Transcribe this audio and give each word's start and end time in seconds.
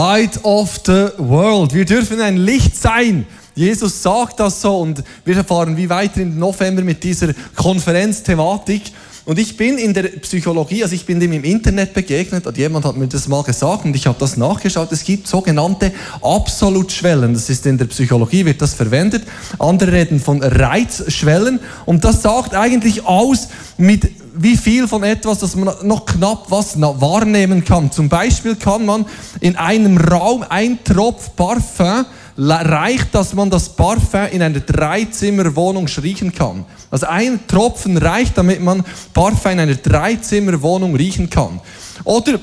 Light 0.00 0.42
of 0.44 0.80
the 0.86 1.08
world. 1.18 1.74
Wir 1.74 1.84
dürfen 1.84 2.22
ein 2.22 2.38
Licht 2.38 2.74
sein. 2.74 3.26
Jesus 3.54 4.02
sagt 4.02 4.40
das 4.40 4.62
so 4.62 4.78
und 4.78 5.04
wir 5.26 5.36
erfahren 5.36 5.76
wie 5.76 5.90
weiter 5.90 6.22
im 6.22 6.38
November 6.38 6.80
mit 6.80 7.04
dieser 7.04 7.34
Konferenzthematik. 7.54 8.80
Und 9.26 9.38
ich 9.38 9.58
bin 9.58 9.76
in 9.76 9.92
der 9.92 10.04
Psychologie, 10.04 10.82
also 10.82 10.94
ich 10.94 11.04
bin 11.04 11.20
dem 11.20 11.32
im 11.32 11.44
Internet 11.44 11.92
begegnet 11.92 12.46
und 12.46 12.56
jemand 12.56 12.86
hat 12.86 12.96
mir 12.96 13.08
das 13.08 13.28
mal 13.28 13.42
gesagt 13.42 13.84
und 13.84 13.94
ich 13.94 14.06
habe 14.06 14.18
das 14.18 14.38
nachgeschaut. 14.38 14.90
Es 14.90 15.04
gibt 15.04 15.28
sogenannte 15.28 15.92
Absolutschwellen. 16.22 17.34
Das 17.34 17.50
ist 17.50 17.66
in 17.66 17.76
der 17.76 17.84
Psychologie, 17.84 18.46
wird 18.46 18.62
das 18.62 18.72
verwendet. 18.72 19.24
Andere 19.58 19.92
reden 19.92 20.18
von 20.18 20.42
Reizschwellen 20.42 21.60
und 21.84 22.04
das 22.04 22.22
sagt 22.22 22.54
eigentlich 22.54 23.04
aus, 23.04 23.48
mit 23.76 24.10
wie 24.34 24.56
viel 24.56 24.88
von 24.88 25.02
etwas, 25.02 25.38
dass 25.38 25.56
man 25.56 25.74
noch 25.82 26.06
knapp 26.06 26.50
was 26.50 26.80
wahrnehmen 26.80 27.64
kann. 27.64 27.90
Zum 27.90 28.08
Beispiel 28.08 28.56
kann 28.56 28.86
man 28.86 29.06
in 29.40 29.56
einem 29.56 29.98
Raum 29.98 30.44
ein 30.48 30.82
Tropf 30.84 31.34
Parfum 31.36 32.04
reicht, 32.36 33.14
dass 33.14 33.34
man 33.34 33.50
das 33.50 33.68
Parfum 33.70 34.26
in 34.30 34.42
einer 34.42 34.60
Dreizimmerwohnung 34.60 35.86
riechen 36.02 36.32
kann. 36.32 36.64
Also 36.90 37.06
ein 37.06 37.46
Tropfen 37.46 37.96
reicht, 37.96 38.38
damit 38.38 38.62
man 38.62 38.84
Parfum 39.12 39.52
in 39.52 39.60
einer 39.60 39.74
Dreizimmerwohnung 39.74 40.94
riechen 40.94 41.28
kann. 41.28 41.60
Oder 42.04 42.38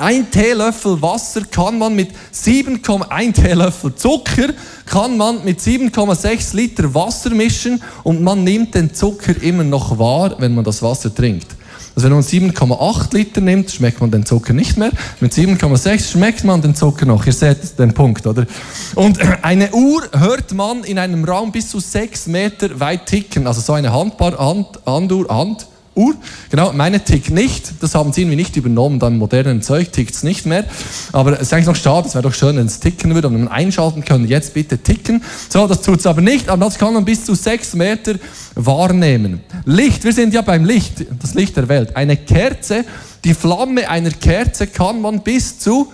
ein 0.00 0.30
Teelöffel 0.30 1.00
Wasser 1.00 1.42
kann 1.50 1.78
man 1.78 1.94
mit 1.94 2.10
7,1 2.32 3.32
Teelöffel 3.32 3.94
Zucker 3.94 4.48
kann 4.84 5.16
man 5.16 5.44
mit 5.44 5.58
7,6 5.60 6.54
Liter 6.54 6.94
Wasser 6.94 7.30
mischen 7.30 7.82
und 8.04 8.22
man 8.22 8.44
nimmt 8.44 8.74
den 8.74 8.94
Zucker 8.94 9.40
immer 9.42 9.64
noch 9.64 9.98
wahr, 9.98 10.36
wenn 10.38 10.54
man 10.54 10.64
das 10.64 10.82
Wasser 10.82 11.14
trinkt. 11.14 11.56
Also 11.94 12.08
wenn 12.08 12.14
man 12.14 12.22
7,8 12.22 13.14
Liter 13.14 13.40
nimmt, 13.40 13.70
schmeckt 13.70 14.02
man 14.02 14.10
den 14.10 14.26
Zucker 14.26 14.52
nicht 14.52 14.76
mehr. 14.76 14.90
Mit 15.20 15.32
7,6 15.32 16.12
schmeckt 16.12 16.44
man 16.44 16.60
den 16.60 16.74
Zucker 16.74 17.06
noch. 17.06 17.24
Ihr 17.24 17.32
seht 17.32 17.78
den 17.78 17.94
Punkt, 17.94 18.26
oder? 18.26 18.46
Und 18.94 19.18
eine 19.42 19.72
Uhr 19.72 20.02
hört 20.12 20.52
man 20.52 20.84
in 20.84 20.98
einem 20.98 21.24
Raum 21.24 21.52
bis 21.52 21.70
zu 21.70 21.80
6 21.80 22.26
Meter 22.26 22.78
weit 22.78 23.06
ticken. 23.06 23.46
Also 23.46 23.62
so 23.62 23.72
eine 23.72 23.94
Handbar, 23.94 24.38
Hand, 24.38 24.78
Handuhr, 24.84 25.26
Hand, 25.34 25.66
Uhr. 25.96 26.14
Genau, 26.50 26.72
meine 26.72 27.02
tickt 27.02 27.30
nicht. 27.30 27.72
Das 27.80 27.94
haben 27.94 28.12
sie 28.12 28.22
irgendwie 28.22 28.36
nicht 28.36 28.56
übernommen. 28.56 28.98
Dann 28.98 29.16
modernen 29.16 29.62
Zeug 29.62 29.92
tickt 29.92 30.14
es 30.14 30.22
nicht 30.22 30.46
mehr. 30.46 30.64
Aber 31.12 31.32
es 31.32 31.42
ist 31.42 31.52
eigentlich 31.54 31.66
noch 31.66 31.76
schade. 31.76 32.06
Es 32.06 32.14
wäre 32.14 32.22
doch 32.22 32.34
schön, 32.34 32.56
wenn 32.56 32.66
es 32.66 32.80
ticken 32.80 33.14
würde 33.14 33.28
und 33.28 33.38
man 33.38 33.48
einschalten 33.48 34.04
könnte. 34.04 34.28
Jetzt 34.28 34.54
bitte 34.54 34.78
ticken. 34.78 35.22
So, 35.48 35.66
das 35.66 35.80
tut 35.82 36.00
es 36.00 36.06
aber 36.06 36.20
nicht. 36.20 36.48
Aber 36.48 36.64
das 36.64 36.78
kann 36.78 36.92
man 36.92 37.04
bis 37.04 37.24
zu 37.24 37.34
sechs 37.34 37.74
Meter 37.74 38.14
wahrnehmen. 38.54 39.40
Licht, 39.64 40.04
wir 40.04 40.12
sind 40.12 40.34
ja 40.34 40.42
beim 40.42 40.64
Licht. 40.64 41.06
Das 41.20 41.34
Licht 41.34 41.56
der 41.56 41.68
Welt. 41.68 41.96
Eine 41.96 42.16
Kerze, 42.16 42.84
die 43.24 43.34
Flamme 43.34 43.88
einer 43.88 44.10
Kerze 44.10 44.66
kann 44.66 45.00
man 45.00 45.22
bis 45.22 45.58
zu 45.58 45.90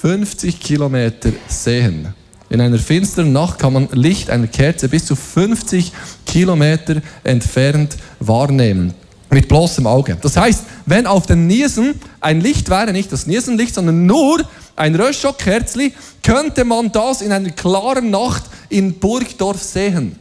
50 0.00 0.58
Kilometer 0.58 1.30
sehen. 1.48 2.08
In 2.48 2.60
einer 2.60 2.78
finsteren 2.78 3.32
Nacht 3.32 3.58
kann 3.58 3.72
man 3.72 3.88
Licht 3.92 4.28
einer 4.30 4.46
Kerze 4.46 4.88
bis 4.88 5.06
zu 5.06 5.16
50 5.16 5.92
Kilometer 6.26 7.00
entfernt 7.24 7.96
wahrnehmen 8.20 8.94
mit 9.32 9.48
bloßem 9.48 9.86
Auge. 9.86 10.16
Das 10.20 10.36
heißt, 10.36 10.64
wenn 10.86 11.06
auf 11.06 11.26
den 11.26 11.46
Niesen 11.46 11.94
ein 12.20 12.40
Licht 12.40 12.68
wäre, 12.68 12.92
nicht 12.92 13.10
das 13.10 13.26
Niesenlicht, 13.26 13.74
sondern 13.74 14.06
nur 14.06 14.42
ein 14.76 14.94
Röschokkerzli, 14.94 15.92
könnte 16.22 16.64
man 16.64 16.92
das 16.92 17.22
in 17.22 17.32
einer 17.32 17.50
klaren 17.50 18.10
Nacht 18.10 18.44
in 18.68 18.94
Burgdorf 18.94 19.62
sehen, 19.62 20.16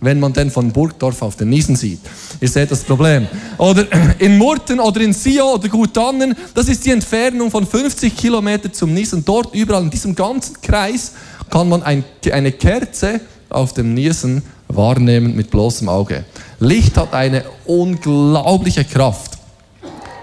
wenn 0.00 0.18
man 0.18 0.32
denn 0.32 0.50
von 0.50 0.72
Burgdorf 0.72 1.22
auf 1.22 1.36
den 1.36 1.48
Niesen 1.48 1.76
sieht. 1.76 2.00
Ihr 2.40 2.48
seht 2.48 2.70
das 2.70 2.82
Problem. 2.82 3.28
Oder 3.56 3.86
in 4.18 4.36
Murten 4.36 4.80
oder 4.80 5.00
in 5.00 5.12
Sio 5.12 5.54
oder 5.54 5.68
Gutannen, 5.68 6.34
das 6.54 6.68
ist 6.68 6.84
die 6.84 6.90
Entfernung 6.90 7.50
von 7.50 7.66
50 7.66 8.16
Kilometern 8.16 8.72
zum 8.72 8.92
Niesen. 8.92 9.24
Dort 9.24 9.54
überall 9.54 9.82
in 9.82 9.90
diesem 9.90 10.14
ganzen 10.14 10.60
Kreis 10.60 11.12
kann 11.50 11.68
man 11.68 11.82
ein, 11.84 12.04
eine 12.32 12.50
Kerze 12.50 13.20
auf 13.56 13.72
dem 13.72 13.94
Niesen 13.94 14.42
wahrnehmen 14.68 15.34
mit 15.34 15.50
bloßem 15.50 15.88
Auge. 15.88 16.24
Licht 16.60 16.96
hat 16.96 17.12
eine 17.14 17.44
unglaubliche 17.64 18.84
Kraft. 18.84 19.32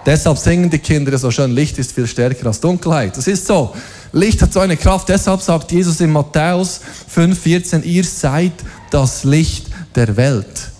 Deshalb 0.05 0.37
singen 0.37 0.69
die 0.69 0.79
Kinder 0.79 1.17
so 1.17 1.31
schön, 1.31 1.51
Licht 1.51 1.77
ist 1.79 1.93
viel 1.93 2.07
stärker 2.07 2.47
als 2.47 2.59
Dunkelheit. 2.59 3.15
Das 3.15 3.27
ist 3.27 3.47
so. 3.47 3.73
Licht 4.11 4.41
hat 4.41 4.51
so 4.51 4.59
eine 4.59 4.77
Kraft. 4.77 5.09
Deshalb 5.09 5.41
sagt 5.41 5.71
Jesus 5.71 6.01
in 6.01 6.11
Matthäus 6.11 6.81
5,14, 7.15 7.83
ihr 7.83 8.03
seid 8.03 8.53
das 8.91 9.23
Licht 9.23 9.67
der 9.95 10.15
Welt. 10.15 10.71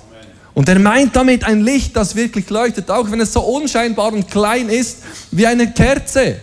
Und 0.53 0.70
er 0.70 0.78
meint 0.78 1.16
damit 1.16 1.44
ein 1.46 1.62
Licht, 1.62 1.96
das 1.96 2.16
wirklich 2.16 2.50
leuchtet, 2.50 2.91
auch 2.91 3.09
wenn 3.09 3.22
es 3.22 3.34
so 3.34 3.41
unscheinbar 3.41 4.14
und 4.14 4.30
klein 4.30 4.70
ist 4.70 5.00
wie 5.31 5.47
eine 5.47 5.72
Kerze. 5.72 6.35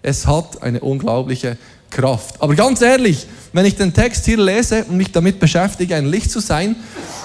Es 0.00 0.26
hat 0.26 0.62
eine 0.62 0.80
unglaubliche 0.80 1.58
Kraft. 1.90 2.40
Aber 2.40 2.54
ganz 2.54 2.80
ehrlich, 2.82 3.26
wenn 3.52 3.64
ich 3.64 3.76
den 3.76 3.92
Text 3.92 4.24
hier 4.24 4.38
lese 4.38 4.84
und 4.84 4.96
mich 4.96 5.12
damit 5.12 5.40
beschäftige, 5.40 5.94
ein 5.96 6.06
Licht 6.06 6.30
zu 6.30 6.40
sein, 6.40 6.76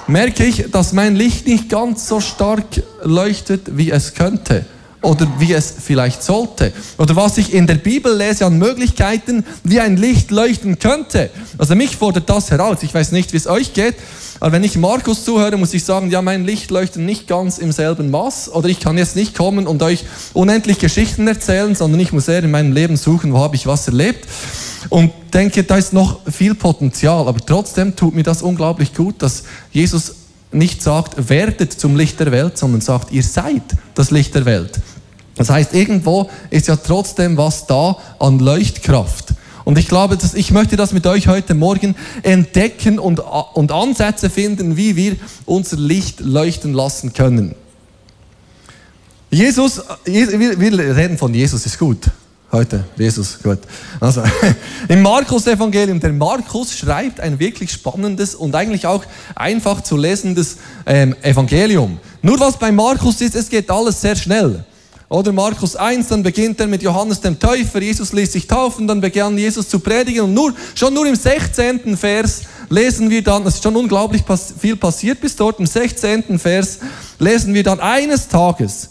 merke 0.08 0.46
ich, 0.46 0.72
dass 0.72 0.94
mein 0.94 1.16
Licht 1.16 1.48
nicht 1.48 1.70
ganz 1.70 2.08
so 2.08 2.20
stark 2.20 2.66
leuchtet, 3.04 3.78
wie 3.78 3.92
es 3.92 4.14
könnte 4.14 4.66
oder 5.02 5.28
wie 5.40 5.54
es 5.54 5.74
vielleicht 5.80 6.24
sollte. 6.24 6.74
Oder 6.98 7.16
was 7.16 7.38
ich 7.38 7.54
in 7.54 7.68
der 7.68 7.76
Bibel 7.76 8.16
lese 8.16 8.46
an 8.46 8.58
Möglichkeiten, 8.58 9.44
wie 9.64 9.80
ein 9.80 9.98
Licht 9.98 10.32
leuchten 10.32 10.80
könnte. 10.80 11.30
Also 11.58 11.76
mich 11.76 11.98
fordert 11.98 12.30
das 12.30 12.52
heraus. 12.52 12.80
Ich 12.82 12.94
weiß 12.94 13.12
nicht, 13.12 13.34
wie 13.34 13.38
es 13.38 13.48
euch 13.48 13.74
geht, 13.74 13.96
aber 14.42 14.54
wenn 14.54 14.64
ich 14.64 14.76
Markus 14.76 15.24
zuhöre, 15.24 15.56
muss 15.56 15.74
ich 15.74 15.84
sagen, 15.84 16.10
ja, 16.10 16.22
mein 16.24 16.46
Licht 16.46 16.72
leuchtet 16.72 17.04
nicht 17.04 17.28
ganz 17.28 17.60
im 17.60 17.72
selben 17.72 18.10
Maß. 18.10 18.52
Oder 18.52 18.70
ich 18.70 18.80
kann 18.80 18.98
jetzt 18.98 19.16
nicht 19.16 19.36
kommen 19.36 19.68
und 19.68 19.84
euch 19.84 20.04
unendlich 20.34 20.80
Geschichten 20.80 21.28
erzählen, 21.28 21.76
sondern 21.76 22.00
ich 22.00 22.12
muss 22.12 22.28
eher 22.28 22.44
in 22.44 22.50
meinem 22.50 22.74
Leben 22.74 22.98
suchen, 22.98 23.34
wo 23.34 23.38
habe 23.38 23.56
ich 23.56 23.68
was 23.68 23.88
erlebt. 23.88 24.28
Und 24.90 25.12
denke, 25.32 25.64
da 25.64 25.78
ist 25.78 25.94
noch 25.94 26.22
viel 26.28 26.56
Potenzial. 26.56 27.28
Aber 27.28 27.40
trotzdem 27.40 27.96
tut 27.96 28.16
mir 28.16 28.24
das 28.24 28.42
unglaublich 28.42 28.96
gut, 28.96 29.22
dass 29.22 29.44
Jesus 29.72 30.16
nicht 30.52 30.82
sagt, 30.82 31.30
werdet 31.30 31.72
zum 31.74 31.96
Licht 31.96 32.20
der 32.20 32.32
Welt, 32.32 32.58
sondern 32.58 32.82
sagt, 32.82 33.12
ihr 33.12 33.24
seid 33.24 33.64
das 33.96 34.12
Licht 34.12 34.36
der 34.36 34.46
Welt. 34.46 34.80
Das 35.36 35.50
heißt, 35.50 35.74
irgendwo 35.74 36.30
ist 36.50 36.68
ja 36.68 36.76
trotzdem 36.76 37.38
was 37.38 37.66
da 37.68 37.98
an 38.20 38.40
Leuchtkraft. 38.40 39.34
Und 39.64 39.78
ich 39.78 39.88
glaube, 39.88 40.18
dass 40.18 40.34
ich 40.34 40.52
möchte 40.52 40.76
das 40.76 40.92
mit 40.92 41.06
euch 41.08 41.28
heute 41.28 41.54
Morgen 41.54 41.96
entdecken 42.24 43.00
und, 43.00 43.20
und 43.20 43.72
Ansätze 43.72 44.30
finden, 44.30 44.76
wie 44.76 44.96
wir 44.96 45.16
unser 45.46 45.78
Licht 45.78 46.20
leuchten 46.20 46.74
lassen 46.74 47.14
können. 47.14 47.56
Jesus, 49.30 49.82
wir, 50.04 50.98
reden 50.98 51.18
von 51.18 51.34
Jesus, 51.34 51.66
ist 51.66 51.80
gut. 51.80 52.10
Heute, 52.52 52.84
Jesus, 52.98 53.40
gut. 53.42 53.60
Also, 54.02 54.24
im 54.90 55.02
Markus-Evangelium, 55.02 56.02
der 56.02 56.12
Markus 56.12 56.78
schreibt 56.78 57.22
ein 57.22 57.40
wirklich 57.40 57.72
spannendes 57.72 58.36
und 58.36 58.54
eigentlich 58.56 58.86
auch 58.86 59.06
einfach 59.36 59.80
zu 59.82 59.96
lesendes 59.96 60.58
ähm, 60.86 61.16
Evangelium. 61.22 61.98
Nur 62.22 62.38
was 62.42 62.58
bei 62.60 62.70
Markus 62.74 63.22
ist, 63.22 63.36
es 63.36 63.48
geht 63.48 63.70
alles 63.72 64.02
sehr 64.02 64.18
schnell. 64.18 64.66
Oder 65.08 65.32
Markus 65.32 65.78
1, 65.78 66.10
dann 66.10 66.24
beginnt 66.24 66.60
er 66.60 66.68
mit 66.68 66.84
Johannes 66.84 67.22
dem 67.22 67.40
Täufer, 67.40 67.82
Jesus 67.82 68.12
ließ 68.12 68.34
sich 68.34 68.48
taufen, 68.48 68.86
dann 68.86 69.00
begann 69.00 69.38
Jesus 69.38 69.70
zu 69.70 69.80
predigen 69.80 70.24
und 70.24 70.34
nur, 70.34 70.54
schon 70.76 70.94
nur 70.94 71.06
im 71.06 71.16
16. 71.16 71.96
Vers 71.96 72.42
lesen 72.70 73.10
wir 73.10 73.24
dann, 73.24 73.46
es 73.46 73.56
ist 73.56 73.64
schon 73.64 73.76
unglaublich 73.78 74.24
viel 74.60 74.76
passiert 74.76 75.22
bis 75.22 75.38
dort, 75.38 75.60
im 75.60 75.66
16. 75.66 76.38
Vers 76.38 76.80
lesen 77.20 77.54
wir 77.54 77.64
dann 77.64 77.80
eines 77.80 78.28
Tages, 78.28 78.90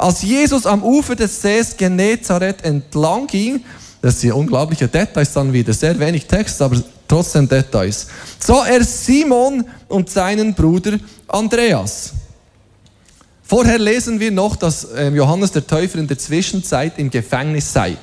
als 0.00 0.22
Jesus 0.22 0.66
am 0.66 0.82
Ufer 0.82 1.14
des 1.14 1.40
Sees 1.40 1.76
Genezareth 1.76 2.64
entlang 2.64 3.26
ging, 3.26 3.62
das 4.02 4.20
sind 4.20 4.32
unglaubliche 4.32 4.88
Details 4.88 5.32
dann 5.32 5.52
wieder, 5.52 5.72
sehr 5.72 5.98
wenig 5.98 6.26
Text, 6.26 6.60
aber 6.62 6.82
trotzdem 7.06 7.48
Details, 7.48 8.06
sah 8.38 8.66
er 8.66 8.82
Simon 8.82 9.64
und 9.88 10.08
seinen 10.08 10.54
Bruder 10.54 10.98
Andreas. 11.28 12.12
Vorher 13.42 13.78
lesen 13.78 14.20
wir 14.20 14.30
noch, 14.30 14.56
dass 14.56 14.86
ähm, 14.96 15.16
Johannes 15.16 15.50
der 15.50 15.66
Täufer 15.66 15.98
in 15.98 16.06
der 16.06 16.18
Zwischenzeit 16.18 16.98
im 16.98 17.10
Gefängnis 17.10 17.72
sei. 17.72 17.96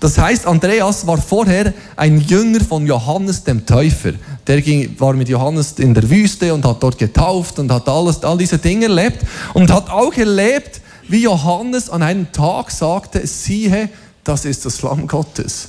Das 0.00 0.16
heißt, 0.16 0.46
Andreas 0.46 1.06
war 1.06 1.18
vorher 1.18 1.74
ein 1.96 2.20
Jünger 2.20 2.60
von 2.60 2.86
Johannes 2.86 3.42
dem 3.42 3.66
Täufer. 3.66 4.12
Der 4.46 4.62
ging, 4.62 4.94
war 4.98 5.14
mit 5.14 5.28
Johannes 5.28 5.72
in 5.78 5.92
der 5.92 6.08
Wüste 6.08 6.54
und 6.54 6.64
hat 6.64 6.82
dort 6.82 6.98
getauft 6.98 7.58
und 7.58 7.70
hat 7.72 7.88
alles, 7.88 8.22
all 8.22 8.38
diese 8.38 8.58
Dinge 8.58 8.86
erlebt 8.86 9.18
und 9.54 9.72
hat 9.72 9.90
auch 9.90 10.14
erlebt, 10.14 10.80
wie 11.08 11.22
Johannes 11.22 11.88
an 11.90 12.02
einem 12.02 12.30
Tag 12.32 12.70
sagte, 12.70 13.26
siehe, 13.26 13.88
das 14.24 14.44
ist 14.44 14.64
das 14.64 14.82
Lamm 14.82 15.06
Gottes, 15.06 15.68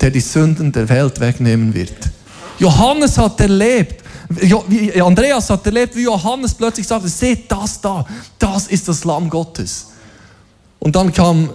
der 0.00 0.10
die 0.10 0.20
Sünden 0.20 0.72
der 0.72 0.88
Welt 0.88 1.20
wegnehmen 1.20 1.72
wird. 1.74 2.10
Johannes 2.58 3.18
hat 3.18 3.40
erlebt, 3.40 4.02
wie 4.28 5.00
Andreas 5.00 5.50
hat 5.50 5.66
erlebt, 5.66 5.94
wie 5.96 6.02
Johannes 6.02 6.54
plötzlich 6.54 6.86
sagte, 6.86 7.08
seht 7.08 7.50
das 7.50 7.80
da, 7.80 8.04
das 8.38 8.66
ist 8.68 8.88
das 8.88 9.04
Lamm 9.04 9.28
Gottes. 9.28 9.86
Und 10.78 10.96
dann 10.96 11.12
kam 11.12 11.48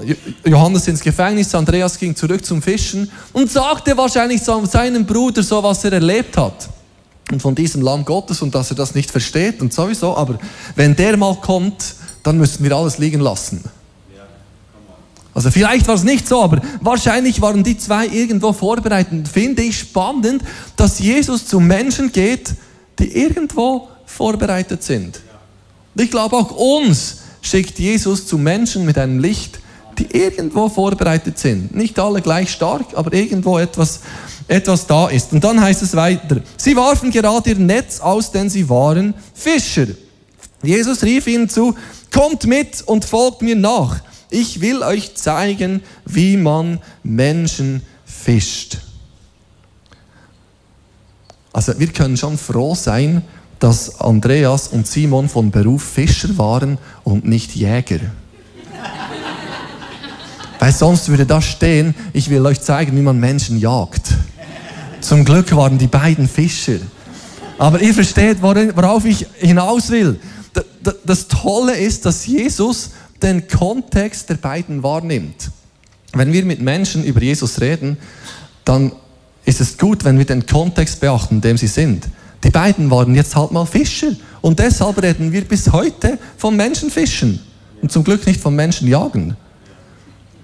Johannes 0.46 0.88
ins 0.88 1.02
Gefängnis, 1.02 1.54
Andreas 1.54 2.00
ging 2.00 2.16
zurück 2.16 2.46
zum 2.46 2.62
Fischen 2.62 3.12
und 3.34 3.52
sagte 3.52 3.98
wahrscheinlich 3.98 4.42
seinem 4.42 5.06
Bruder 5.06 5.44
so, 5.44 5.62
was 5.62 5.84
er 5.84 5.92
erlebt 5.94 6.38
hat. 6.38 6.70
Und 7.30 7.42
von 7.42 7.54
diesem 7.54 7.82
Lamm 7.82 8.06
Gottes 8.06 8.42
und 8.42 8.56
dass 8.56 8.70
er 8.70 8.78
das 8.78 8.96
nicht 8.96 9.12
versteht 9.12 9.62
und 9.62 9.74
sowieso, 9.74 10.16
aber 10.16 10.40
wenn 10.78 10.96
der 10.96 11.18
mal 11.18 11.36
kommt, 11.36 11.97
dann 12.28 12.38
müssen 12.38 12.62
wir 12.62 12.76
alles 12.76 12.98
liegen 12.98 13.22
lassen. 13.22 13.64
Also 15.34 15.50
vielleicht 15.50 15.88
war 15.88 15.96
es 15.96 16.04
nicht 16.04 16.28
so, 16.28 16.42
aber 16.42 16.62
wahrscheinlich 16.82 17.40
waren 17.40 17.64
die 17.64 17.78
zwei 17.78 18.06
irgendwo 18.06 18.52
vorbereitet. 18.52 19.30
Finde 19.30 19.62
ich 19.62 19.80
spannend, 19.80 20.44
dass 20.76 21.00
Jesus 21.00 21.48
zu 21.48 21.62
Menschen 21.62 22.12
geht, 22.12 22.54
die 23.00 23.16
irgendwo 23.16 23.88
vorbereitet 24.06 24.84
sind. 24.84 25.22
Und 25.96 26.04
ich 26.04 26.12
glaube 26.12 26.36
auch 26.36 26.52
uns 26.52 27.20
schickt 27.42 27.80
Jesus 27.80 28.28
zu 28.28 28.38
Menschen 28.38 28.84
mit 28.84 28.98
einem 28.98 29.20
Licht, 29.20 29.60
die 29.98 30.12
irgendwo 30.12 30.68
vorbereitet 30.68 31.40
sind. 31.40 31.74
Nicht 31.74 31.98
alle 31.98 32.22
gleich 32.22 32.52
stark, 32.52 32.88
aber 32.94 33.14
irgendwo 33.14 33.58
etwas, 33.58 34.02
etwas 34.50 34.86
da 34.86 35.08
ist. 35.08 35.32
Und 35.32 35.46
dann 35.46 35.62
heißt 35.62 35.82
es 35.82 35.96
weiter, 35.96 36.42
sie 36.58 36.76
warfen 36.76 37.10
gerade 37.10 37.52
ihr 37.52 37.58
Netz 37.58 38.02
aus, 38.02 38.32
denn 38.32 38.50
sie 38.50 38.68
waren 38.68 39.14
Fischer. 39.34 39.88
Jesus 40.68 41.04
rief 41.04 41.28
ihnen 41.28 41.48
zu, 41.48 41.76
kommt 42.12 42.46
mit 42.46 42.82
und 42.82 43.06
folgt 43.06 43.42
mir 43.42 43.56
nach. 43.56 44.02
Ich 44.30 44.60
will 44.60 44.84
euch 44.84 45.16
zeigen, 45.16 45.82
wie 46.06 46.36
man 46.36 46.80
Menschen 47.04 47.82
fischt. 48.06 48.80
Also 51.54 51.80
wir 51.80 51.88
können 51.88 52.18
schon 52.18 52.38
froh 52.38 52.76
sein, 52.76 53.22
dass 53.60 54.02
Andreas 54.02 54.68
und 54.68 54.86
Simon 54.86 55.30
von 55.30 55.50
Beruf 55.50 55.84
Fischer 55.84 56.38
waren 56.38 56.78
und 57.04 57.26
nicht 57.26 57.56
Jäger. 57.56 58.00
Weil 60.60 60.74
sonst 60.74 61.08
würde 61.08 61.26
da 61.26 61.42
stehen, 61.42 61.96
ich 62.12 62.30
will 62.30 62.46
euch 62.46 62.60
zeigen, 62.60 62.98
wie 62.98 63.02
man 63.02 63.20
Menschen 63.20 63.58
jagt. 63.58 64.14
Zum 65.00 65.24
Glück 65.24 65.56
waren 65.56 65.78
die 65.78 65.88
beiden 65.88 66.28
Fischer. 66.28 66.80
Aber 67.58 67.82
ihr 67.82 67.94
versteht, 67.94 68.42
worauf 68.42 69.06
ich 69.06 69.26
hinaus 69.40 69.90
will. 69.90 70.20
Das 71.06 71.28
Tolle 71.28 71.78
ist, 71.78 72.06
dass 72.06 72.26
Jesus 72.26 72.92
den 73.22 73.48
Kontext 73.48 74.30
der 74.30 74.36
beiden 74.36 74.84
wahrnimmt. 74.84 75.52
Wenn 76.14 76.32
wir 76.32 76.46
mit 76.46 76.62
Menschen 76.62 77.04
über 77.04 77.22
Jesus 77.22 77.62
reden, 77.62 77.98
dann 78.64 78.92
ist 79.46 79.62
es 79.62 79.78
gut, 79.78 80.04
wenn 80.04 80.18
wir 80.18 80.26
den 80.26 80.46
Kontext 80.46 81.00
beachten, 81.00 81.36
in 81.36 81.42
dem 81.42 81.58
sie 81.58 81.68
sind. 81.68 82.08
Die 82.44 82.50
beiden 82.50 82.92
waren 82.92 83.16
jetzt 83.16 83.36
halt 83.36 83.52
mal 83.52 83.66
Fischer 83.66 84.12
und 84.42 84.60
deshalb 84.60 85.02
reden 85.02 85.32
wir 85.32 85.44
bis 85.44 85.72
heute 85.72 86.20
von 86.38 86.56
Menschenfischen 86.56 87.40
und 87.82 87.92
zum 87.92 88.04
Glück 88.04 88.26
nicht 88.28 88.40
von 88.40 88.56
Menschenjagen. 88.56 89.36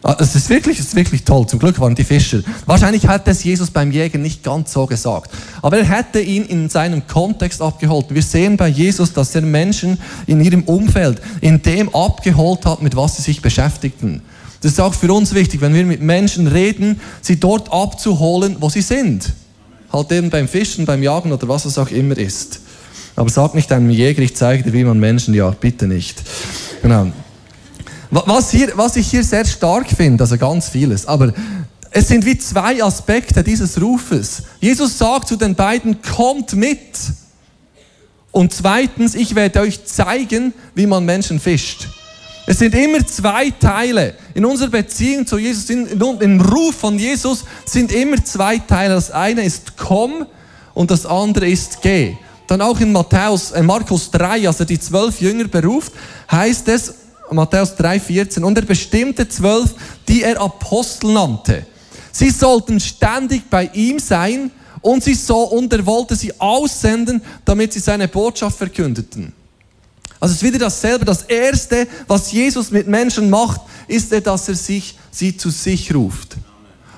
Ah, 0.05 0.17
es 0.19 0.35
ist 0.35 0.50
wirklich, 0.50 0.79
es 0.79 0.88
ist 0.88 0.95
wirklich 0.95 1.23
toll. 1.23 1.47
Zum 1.47 1.59
Glück 1.59 1.79
waren 1.79 1.95
die 1.95 2.03
Fischer. 2.03 2.41
Wahrscheinlich 2.65 3.07
hat 3.07 3.25
es 3.29 3.41
Jesus 3.41 3.71
beim 3.71 3.89
Jäger 3.89 4.17
nicht 4.17 4.44
ganz 4.44 4.73
so 4.73 4.85
gesagt. 4.85 5.31
Aber 5.61 5.77
er 5.77 5.85
hätte 5.85 6.19
ihn 6.19 6.44
in 6.44 6.67
seinem 6.67 7.07
Kontext 7.07 7.61
abgeholt. 7.61 8.07
Wir 8.09 8.21
sehen 8.21 8.57
bei 8.57 8.67
Jesus, 8.67 9.13
dass 9.13 9.33
er 9.33 9.41
Menschen 9.41 9.97
in 10.27 10.41
ihrem 10.41 10.63
Umfeld 10.63 11.21
in 11.39 11.61
dem 11.61 11.95
abgeholt 11.95 12.65
hat, 12.65 12.81
mit 12.81 12.97
was 12.97 13.15
sie 13.15 13.21
sich 13.21 13.41
beschäftigten. 13.41 14.21
Das 14.59 14.73
ist 14.73 14.81
auch 14.81 14.94
für 14.94 15.11
uns 15.13 15.33
wichtig, 15.33 15.61
wenn 15.61 15.73
wir 15.73 15.85
mit 15.85 16.01
Menschen 16.01 16.47
reden, 16.47 16.99
sie 17.21 17.39
dort 17.39 17.71
abzuholen, 17.71 18.57
wo 18.59 18.67
sie 18.69 18.81
sind. 18.81 19.31
Halt 19.91 20.11
eben 20.11 20.29
beim 20.29 20.49
Fischen, 20.49 20.85
beim 20.85 21.01
Jagen 21.01 21.31
oder 21.31 21.47
was 21.47 21.63
es 21.63 21.77
auch 21.77 21.89
immer 21.89 22.17
ist. 22.17 22.59
Aber 23.15 23.29
sag 23.29 23.56
nicht 23.56 23.71
einem 23.71 23.89
Jäger, 23.89 24.21
ich 24.21 24.35
zeige 24.35 24.63
dir, 24.63 24.73
wie 24.73 24.83
man 24.83 24.99
Menschen 24.99 25.33
jagt. 25.33 25.61
Bitte 25.61 25.88
nicht. 25.88 26.21
Genau. 26.81 27.11
Was, 28.13 28.51
hier, 28.51 28.71
was 28.75 28.95
ich 28.95 29.10
hier 29.10 29.24
sehr 29.24 29.44
stark 29.44 29.88
finde, 29.89 30.24
also 30.24 30.38
ganz 30.38 30.69
vieles, 30.69 31.07
aber 31.07 31.33
es 31.89 32.07
sind 32.07 32.24
wie 32.25 32.38
zwei 32.38 32.83
Aspekte 32.83 33.44
dieses 33.44 33.81
Rufes. 33.81 34.44
Jesus 34.60 35.00
sagt 35.00 35.27
zu 35.27 35.36
den 35.36 35.56
beiden, 35.56 36.00
kommt 36.01 36.54
mit. 36.54 36.80
Und 38.31 38.54
zweitens, 38.54 39.15
ich 39.15 39.33
werde 39.33 39.62
euch 39.62 39.86
zeigen, 39.86 40.54
wie 40.75 40.86
man 40.86 41.06
Menschen 41.06 41.39
fischt. 41.39 41.88
Es 42.45 42.60
sind 42.60 42.75
immer 42.75 43.06
zwei 43.07 43.50
Teile. 43.50 44.13
In 44.36 44.45
unserer 44.45 44.69
Beziehung 44.69 45.25
zu 45.25 45.39
Jesus, 45.39 45.69
in, 45.71 45.88
im 45.88 46.42
Ruf 46.42 46.75
von 46.75 47.00
Jesus 47.00 47.45
sind 47.66 47.92
immer 47.92 48.24
zwei 48.24 48.59
Teile. 48.59 48.94
Das 48.94 49.09
eine 49.09 49.44
ist 49.44 49.75
komm 49.75 50.27
und 50.75 50.92
das 50.92 51.07
andere 51.07 51.48
ist 51.48 51.81
geh. 51.81 52.16
Dann 52.45 52.62
auch 52.62 52.80
in 52.80 52.92
Matthäus, 52.92 53.51
in 53.51 53.66
Markus 53.66 54.12
3, 54.12 54.48
als 54.48 54.59
er 54.59 54.68
die 54.68 54.80
zwölf 54.80 55.19
Jünger 55.19 55.45
beruft, 55.45 55.94
heißt 56.30 56.68
es, 56.68 56.94
Matthäus 57.33 57.74
3,14. 57.77 58.41
Und 58.44 58.57
er 58.57 58.65
bestimmte 58.65 59.27
zwölf, 59.27 59.74
die 60.07 60.24
er 60.24 60.39
Apostel 60.39 61.13
nannte. 61.13 61.65
Sie 62.12 62.30
sollten 62.30 62.80
ständig 62.80 63.50
bei 63.50 63.69
ihm 63.74 64.00
sein 64.00 64.51
und, 64.81 65.03
sie 65.03 65.15
so, 65.15 65.44
und 65.44 65.71
er 65.74 65.85
wollte 65.85 66.15
sie 66.15 66.39
aussenden, 66.39 67.21
damit 67.45 67.74
sie 67.74 67.80
seine 67.80 68.07
Botschaft 68.07 68.57
verkündeten. 68.57 69.33
Also 70.19 70.33
es 70.33 70.41
ist 70.41 70.47
wieder 70.47 70.59
dasselbe. 70.59 71.03
Das 71.03 71.24
Erste, 71.24 71.88
was 72.07 72.31
Jesus 72.31 72.71
mit 72.71 72.88
Menschen 72.88 73.30
macht, 73.30 73.62
ist 73.88 74.13
er, 74.13 74.21
dass 74.21 74.47
er 74.47 74.56
sich, 74.56 74.97
sie 75.12 75.35
zu 75.35 75.50
sich 75.50 75.94
ruft. 75.94 76.38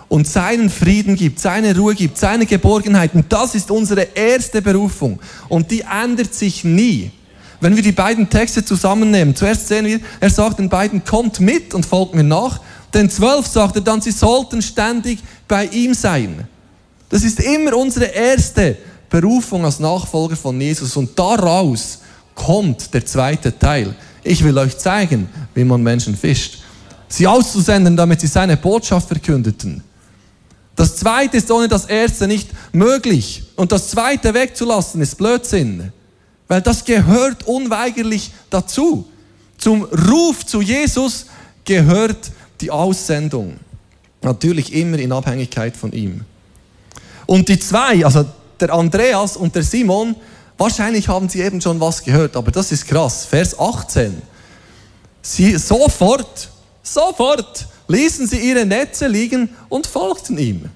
Und 0.08 0.28
seinen 0.28 0.70
Frieden 0.70 1.16
gibt, 1.16 1.40
seine 1.40 1.76
Ruhe 1.76 1.96
gibt, 1.96 2.18
seine 2.18 2.46
Geborgenheit. 2.46 3.16
Und 3.16 3.32
das 3.34 3.56
ist 3.56 3.72
unsere 3.72 4.02
erste 4.14 4.62
Berufung. 4.62 5.20
Und 5.50 5.72
die 5.72 5.82
ändert 5.82 6.36
sich 6.36 6.64
nie. 6.64 7.12
Wenn 7.66 7.76
wir 7.76 7.82
die 7.82 7.94
beiden 7.94 8.30
Texte 8.30 8.64
zusammennehmen, 8.64 9.36
zuerst 9.36 9.68
sehen 9.68 9.88
wir, 9.88 10.00
er 10.20 10.30
sagt 10.30 10.60
den 10.60 10.70
beiden, 10.70 11.04
kommt 11.04 11.40
mit 11.40 11.74
und 11.74 11.84
folgt 11.84 12.14
mir 12.14 12.24
nach. 12.24 12.60
Den 12.94 13.10
zwölf 13.10 13.48
sagt 13.48 13.78
er 13.78 13.82
dann, 13.82 14.02
sie 14.02 14.12
sollten 14.12 14.62
ständig 14.62 15.18
bei 15.48 15.66
ihm 15.66 15.96
sein. 15.96 16.48
Das 17.10 17.24
ist 17.24 17.40
immer 17.40 17.76
unsere 17.76 18.06
erste 18.06 18.78
Berufung 19.10 19.66
als 19.66 19.80
Nachfolger 19.80 20.36
von 20.36 20.62
Jesus. 20.62 20.96
Und 20.96 21.18
daraus 21.18 22.02
kommt 22.36 22.94
der 22.94 23.04
zweite 23.04 23.58
Teil. 23.58 23.96
Ich 24.24 24.44
will 24.44 24.56
euch 24.60 24.78
zeigen, 24.78 25.28
wie 25.56 25.64
man 25.64 25.82
Menschen 25.82 26.16
fischt. 26.16 26.60
Sie 27.08 27.26
auszusenden, 27.26 27.98
damit 27.98 28.22
sie 28.22 28.28
seine 28.28 28.58
Botschaft 28.58 29.08
verkündeten. 29.08 29.82
Das 30.76 30.98
zweite 30.98 31.38
ist 31.38 31.50
ohne 31.50 31.68
das 31.68 31.86
erste 31.86 32.28
nicht 32.28 32.48
möglich. 32.74 33.42
Und 33.56 33.72
das 33.72 33.90
zweite 33.90 34.36
wegzulassen 34.36 35.02
ist 35.02 35.18
Blödsinn. 35.18 35.92
Weil 36.48 36.62
das 36.62 36.86
gehört 36.86 37.48
unweigerlich 37.48 38.32
dazu. 38.50 39.10
Zum 39.58 39.84
Ruf 39.84 40.46
zu 40.46 40.62
Jesus 40.62 41.26
gehört 41.64 42.32
die 42.62 42.72
Aussendung. 42.72 43.58
Natürlich 44.22 44.74
immer 44.74 45.00
in 45.00 45.12
Abhängigkeit 45.12 45.76
von 45.76 45.92
ihm. 45.92 46.22
Und 47.26 47.50
die 47.50 47.60
zwei, 47.60 48.06
also 48.06 48.26
der 48.60 48.74
Andreas 48.74 49.38
und 49.38 49.56
der 49.56 49.64
Simon, 49.64 50.16
wahrscheinlich 50.58 51.08
haben 51.08 51.30
sie 51.30 51.42
eben 51.42 51.60
schon 51.62 51.80
was 51.80 52.04
gehört, 52.04 52.36
aber 52.36 52.52
das 52.52 52.72
ist 52.72 52.88
krass. 52.88 53.26
Vers 53.26 53.58
18. 53.58 54.22
Sie 55.22 55.58
sofort, 55.58 56.50
sofort 56.84 57.68
ließen 57.88 58.28
sie 58.28 58.38
ihre 58.38 58.66
Netze 58.66 59.08
liegen 59.08 59.50
und 59.70 59.88
folgten 59.88 60.38
ihm. 60.38 60.70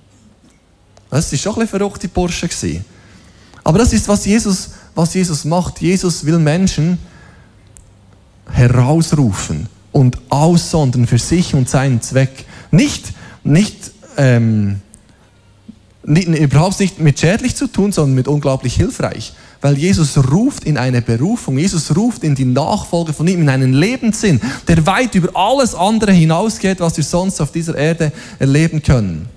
Das 1.09 1.31
ist 1.31 1.41
schon 1.41 1.53
ein 1.53 1.59
bisschen 1.59 1.79
verrückte 1.79 2.07
Bursche. 2.07 2.49
Aber 3.63 3.79
das 3.79 3.93
ist, 3.93 4.07
was 4.07 4.25
Jesus 4.25 4.69
was 4.99 5.13
Jesus 5.13 5.45
macht. 5.45 5.79
Jesus 5.79 6.25
will 6.25 6.39
Menschen 6.39 6.97
herausrufen 8.51 9.69
und 9.93 10.17
aussondern 10.27 11.07
für 11.07 11.17
sich 11.17 11.53
und 11.55 11.69
seinen 11.69 12.01
Zweck. 12.01 12.45
Nicht, 12.69 13.13
nicht, 13.45 13.91
ähm, 14.17 14.81
nicht, 16.03 16.27
überhaupt 16.27 16.81
nicht 16.81 16.99
mit 16.99 17.17
schädlich 17.17 17.55
zu 17.55 17.67
tun, 17.67 17.93
sondern 17.93 18.13
mit 18.13 18.27
unglaublich 18.27 18.75
hilfreich. 18.75 19.31
Weil 19.61 19.77
Jesus 19.77 20.17
ruft 20.17 20.65
in 20.65 20.77
eine 20.77 21.01
Berufung, 21.01 21.57
Jesus 21.57 21.95
ruft 21.95 22.25
in 22.25 22.35
die 22.35 22.43
Nachfolge 22.43 23.13
von 23.13 23.25
ihm, 23.25 23.41
in 23.41 23.49
einen 23.49 23.71
Lebenssinn, 23.71 24.41
der 24.67 24.85
weit 24.85 25.15
über 25.15 25.29
alles 25.33 25.75
andere 25.75 26.11
hinausgeht, 26.11 26.81
was 26.81 26.97
wir 26.97 27.05
sonst 27.05 27.39
auf 27.39 27.53
dieser 27.53 27.77
Erde 27.77 28.11
erleben 28.37 28.83
können. 28.83 29.29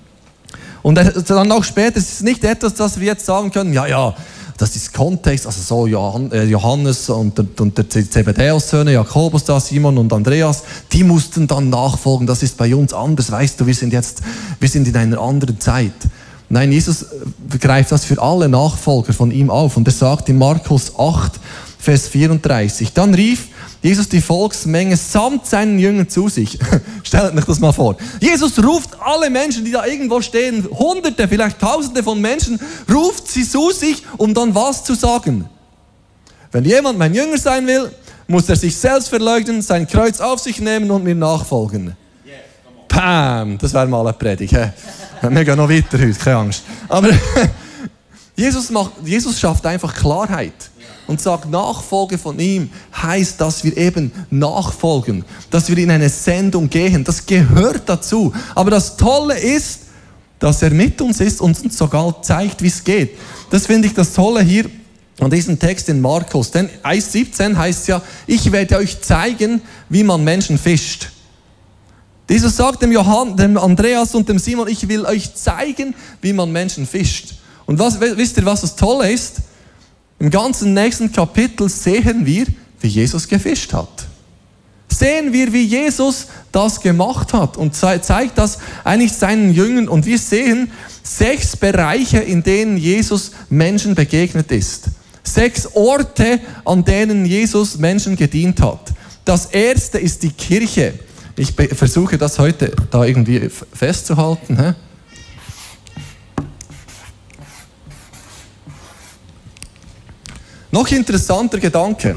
Und 0.81 0.95
dann 0.95 1.51
auch 1.53 1.63
später, 1.63 1.97
es 1.99 2.11
ist 2.11 2.23
nicht 2.23 2.43
etwas, 2.43 2.73
das 2.73 2.99
wir 2.99 3.07
jetzt 3.07 3.25
sagen 3.25 3.49
können, 3.51 3.71
ja, 3.71 3.87
ja, 3.87 4.13
das 4.57 4.75
ist 4.75 4.93
Kontext, 4.93 5.45
also 5.45 5.61
so 5.61 5.87
äh, 5.87 6.43
Johannes 6.43 7.09
und, 7.09 7.59
und 7.59 7.77
der 7.77 7.89
Zebedeus-Söhne, 7.89 8.93
Jakobus 8.93 9.43
da, 9.43 9.59
Simon 9.59 9.97
und 9.97 10.13
Andreas, 10.13 10.63
die 10.91 11.03
mussten 11.03 11.47
dann 11.47 11.69
nachfolgen. 11.69 12.27
Das 12.27 12.43
ist 12.43 12.57
bei 12.57 12.75
uns 12.75 12.93
anders, 12.93 13.31
weißt 13.31 13.59
du, 13.59 13.67
wir 13.67 13.73
sind 13.73 13.93
jetzt, 13.93 14.21
wir 14.59 14.69
sind 14.69 14.87
in 14.87 14.95
einer 14.95 15.19
anderen 15.19 15.59
Zeit. 15.59 15.93
Nein, 16.49 16.71
Jesus 16.71 17.03
äh, 17.03 17.57
greift 17.57 17.91
das 17.91 18.05
für 18.05 18.21
alle 18.21 18.47
Nachfolger 18.47 19.13
von 19.13 19.31
ihm 19.31 19.49
auf 19.49 19.77
und 19.77 19.87
er 19.87 19.93
sagt 19.93 20.29
in 20.29 20.37
Markus 20.37 20.93
8, 20.97 21.39
Vers 21.79 22.07
34, 22.07 22.93
dann 22.93 23.13
rief 23.13 23.47
Jesus 23.83 24.07
die 24.07 24.21
Volksmenge 24.21 24.95
samt 24.95 25.45
seinen 25.45 25.77
Jüngern 25.77 26.07
zu 26.07 26.29
sich. 26.29 26.57
Stellt 27.03 27.35
euch 27.37 27.43
das 27.43 27.59
mal 27.59 27.73
vor. 27.73 27.97
Jesus 28.21 28.57
ruft 28.63 28.91
alle 29.01 29.29
Menschen, 29.29 29.65
die 29.65 29.71
da 29.71 29.85
irgendwo 29.85 30.21
stehen, 30.21 30.65
Hunderte, 30.71 31.27
vielleicht 31.27 31.59
Tausende 31.59 32.01
von 32.01 32.19
Menschen, 32.21 32.57
ruft 32.89 33.27
sie 33.27 33.47
zu 33.47 33.71
sich, 33.71 34.03
um 34.17 34.33
dann 34.33 34.55
was 34.55 34.85
zu 34.85 34.95
sagen. 34.95 35.49
Wenn 36.53 36.63
jemand 36.63 36.97
mein 36.97 37.13
Jünger 37.13 37.37
sein 37.37 37.67
will, 37.67 37.91
muss 38.25 38.47
er 38.47 38.55
sich 38.55 38.73
selbst 38.73 39.09
verleugnen, 39.09 39.61
sein 39.61 39.85
Kreuz 39.85 40.21
auf 40.21 40.39
sich 40.39 40.59
nehmen 40.59 40.89
und 40.89 41.03
mir 41.03 41.13
nachfolgen. 41.13 41.97
Pam, 42.87 43.57
das 43.57 43.73
wäre 43.73 43.87
mal 43.87 43.99
eine 43.99 44.13
Predigt. 44.13 44.53
Wir 44.53 45.43
gehen 45.43 45.57
noch 45.57 45.69
weiter 45.69 45.99
heute, 45.99 46.13
keine 46.13 46.37
Angst. 46.37 46.63
Aber 46.87 47.09
Jesus, 48.35 48.69
macht, 48.69 48.91
Jesus 49.03 49.37
schafft 49.37 49.65
einfach 49.65 49.93
Klarheit 49.93 50.53
und 51.13 51.21
sagt, 51.21 51.47
Nachfolge 51.47 52.17
von 52.17 52.39
ihm 52.39 52.71
heißt, 52.99 53.39
dass 53.39 53.63
wir 53.63 53.77
eben 53.77 54.11
nachfolgen, 54.31 55.23
dass 55.51 55.69
wir 55.69 55.77
in 55.77 55.91
eine 55.91 56.09
Sendung 56.09 56.67
gehen. 56.71 57.03
Das 57.03 57.23
gehört 57.27 57.83
dazu. 57.85 58.33
Aber 58.55 58.71
das 58.71 58.97
Tolle 58.97 59.37
ist, 59.37 59.81
dass 60.39 60.63
er 60.63 60.71
mit 60.71 60.99
uns 61.01 61.19
ist 61.19 61.39
und 61.39 61.63
uns 61.63 61.77
sogar 61.77 62.19
zeigt, 62.23 62.63
wie 62.63 62.67
es 62.67 62.83
geht. 62.83 63.11
Das 63.51 63.67
finde 63.67 63.87
ich 63.87 63.93
das 63.93 64.13
Tolle 64.13 64.41
hier 64.41 64.65
an 65.19 65.29
diesem 65.29 65.59
Text 65.59 65.87
in 65.87 66.01
Markus. 66.01 66.49
Denn 66.49 66.67
1,17 66.81 67.55
heißt 67.55 67.89
ja, 67.89 68.01
ich 68.25 68.51
werde 68.51 68.77
euch 68.77 68.99
zeigen, 69.01 69.61
wie 69.89 70.03
man 70.03 70.23
Menschen 70.23 70.57
fischt. 70.57 71.11
Jesus 72.27 72.57
sagt 72.57 72.81
dem, 72.81 72.91
Johann, 72.91 73.37
dem 73.37 73.55
Andreas 73.59 74.15
und 74.15 74.27
dem 74.27 74.39
Simon, 74.39 74.67
ich 74.67 74.87
will 74.87 75.05
euch 75.05 75.35
zeigen, 75.35 75.93
wie 76.21 76.33
man 76.33 76.51
Menschen 76.51 76.87
fischt. 76.87 77.35
Und 77.67 77.77
was, 77.77 78.01
wisst 78.01 78.37
ihr, 78.37 78.45
was 78.45 78.61
das 78.61 78.75
Tolle 78.75 79.11
ist? 79.11 79.41
Im 80.19 80.29
ganzen 80.29 80.73
nächsten 80.73 81.11
Kapitel 81.11 81.69
sehen 81.69 82.25
wir, 82.25 82.45
wie 82.79 82.87
Jesus 82.87 83.27
gefischt 83.27 83.73
hat. 83.73 84.05
Sehen 84.89 85.33
wir, 85.33 85.51
wie 85.51 85.63
Jesus 85.63 86.27
das 86.51 86.79
gemacht 86.79 87.33
hat 87.33 87.57
und 87.57 87.75
zeigt 87.75 88.37
das 88.37 88.59
eigentlich 88.83 89.13
seinen 89.13 89.53
Jüngern. 89.53 89.87
Und 89.87 90.05
wir 90.05 90.19
sehen 90.19 90.71
sechs 91.01 91.57
Bereiche, 91.57 92.19
in 92.19 92.43
denen 92.43 92.77
Jesus 92.77 93.31
Menschen 93.49 93.95
begegnet 93.95 94.51
ist. 94.51 94.85
Sechs 95.23 95.67
Orte, 95.73 96.39
an 96.63 96.85
denen 96.85 97.25
Jesus 97.25 97.77
Menschen 97.77 98.15
gedient 98.15 98.61
hat. 98.61 98.93
Das 99.25 99.47
erste 99.47 99.97
ist 99.97 100.21
die 100.21 100.31
Kirche. 100.31 100.93
Ich 101.37 101.53
versuche 101.53 102.17
das 102.17 102.37
heute 102.37 102.75
da 102.91 103.03
irgendwie 103.03 103.49
festzuhalten. 103.49 104.57
He? 104.61 104.73
Noch 110.73 110.89
interessanter 110.89 111.59
Gedanke, 111.59 112.15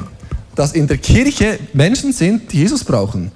dass 0.55 0.73
in 0.73 0.87
der 0.87 0.97
Kirche 0.97 1.59
Menschen 1.75 2.15
sind, 2.15 2.51
die 2.51 2.61
Jesus 2.61 2.83
brauchen. 2.83 3.31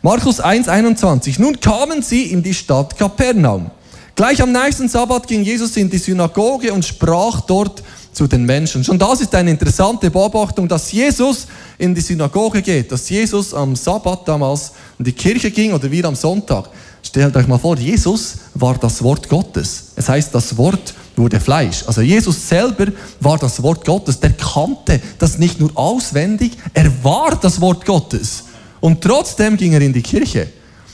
Markus 0.00 0.42
1,21. 0.42 1.38
Nun 1.38 1.60
kamen 1.60 2.00
sie 2.00 2.32
in 2.32 2.42
die 2.42 2.54
Stadt 2.54 2.96
Kapernaum. 2.96 3.70
Gleich 4.14 4.40
am 4.40 4.50
nächsten 4.50 4.88
Sabbat 4.88 5.28
ging 5.28 5.42
Jesus 5.42 5.76
in 5.76 5.90
die 5.90 5.98
Synagoge 5.98 6.72
und 6.72 6.86
sprach 6.86 7.42
dort 7.42 7.82
zu 8.14 8.26
den 8.26 8.46
Menschen. 8.46 8.82
Schon 8.82 8.98
das 8.98 9.20
ist 9.20 9.34
eine 9.34 9.50
interessante 9.50 10.10
Beobachtung, 10.10 10.66
dass 10.66 10.90
Jesus 10.90 11.48
in 11.76 11.94
die 11.94 12.00
Synagoge 12.00 12.62
geht, 12.62 12.90
dass 12.92 13.10
Jesus 13.10 13.52
am 13.52 13.76
Sabbat 13.76 14.26
damals 14.26 14.72
in 14.98 15.04
die 15.04 15.12
Kirche 15.12 15.50
ging 15.50 15.74
oder 15.74 15.90
wir 15.90 16.06
am 16.06 16.14
Sonntag. 16.14 16.70
Stellt 17.02 17.36
euch 17.36 17.46
mal 17.46 17.58
vor, 17.58 17.76
Jesus 17.76 18.36
war 18.54 18.78
das 18.78 19.02
Wort 19.02 19.28
Gottes. 19.28 19.88
Es 19.96 20.08
heißt, 20.08 20.34
das 20.34 20.56
Wort 20.56 20.94
wurde 21.16 21.40
Fleisch. 21.40 21.84
Also 21.86 22.00
Jesus 22.00 22.48
selber 22.48 22.86
war 23.20 23.38
das 23.38 23.62
Wort 23.62 23.84
Gottes. 23.84 24.20
Der 24.20 24.32
kannte 24.32 25.00
das 25.18 25.38
nicht 25.38 25.60
nur 25.60 25.70
auswendig, 25.74 26.52
er 26.74 26.90
war 27.04 27.38
das 27.40 27.60
Wort 27.60 27.84
Gottes. 27.84 28.44
Und 28.80 29.00
trotzdem 29.00 29.56
ging 29.56 29.72
er 29.72 29.80
in 29.80 29.92
die 29.92 30.02
Kirche. 30.02 30.48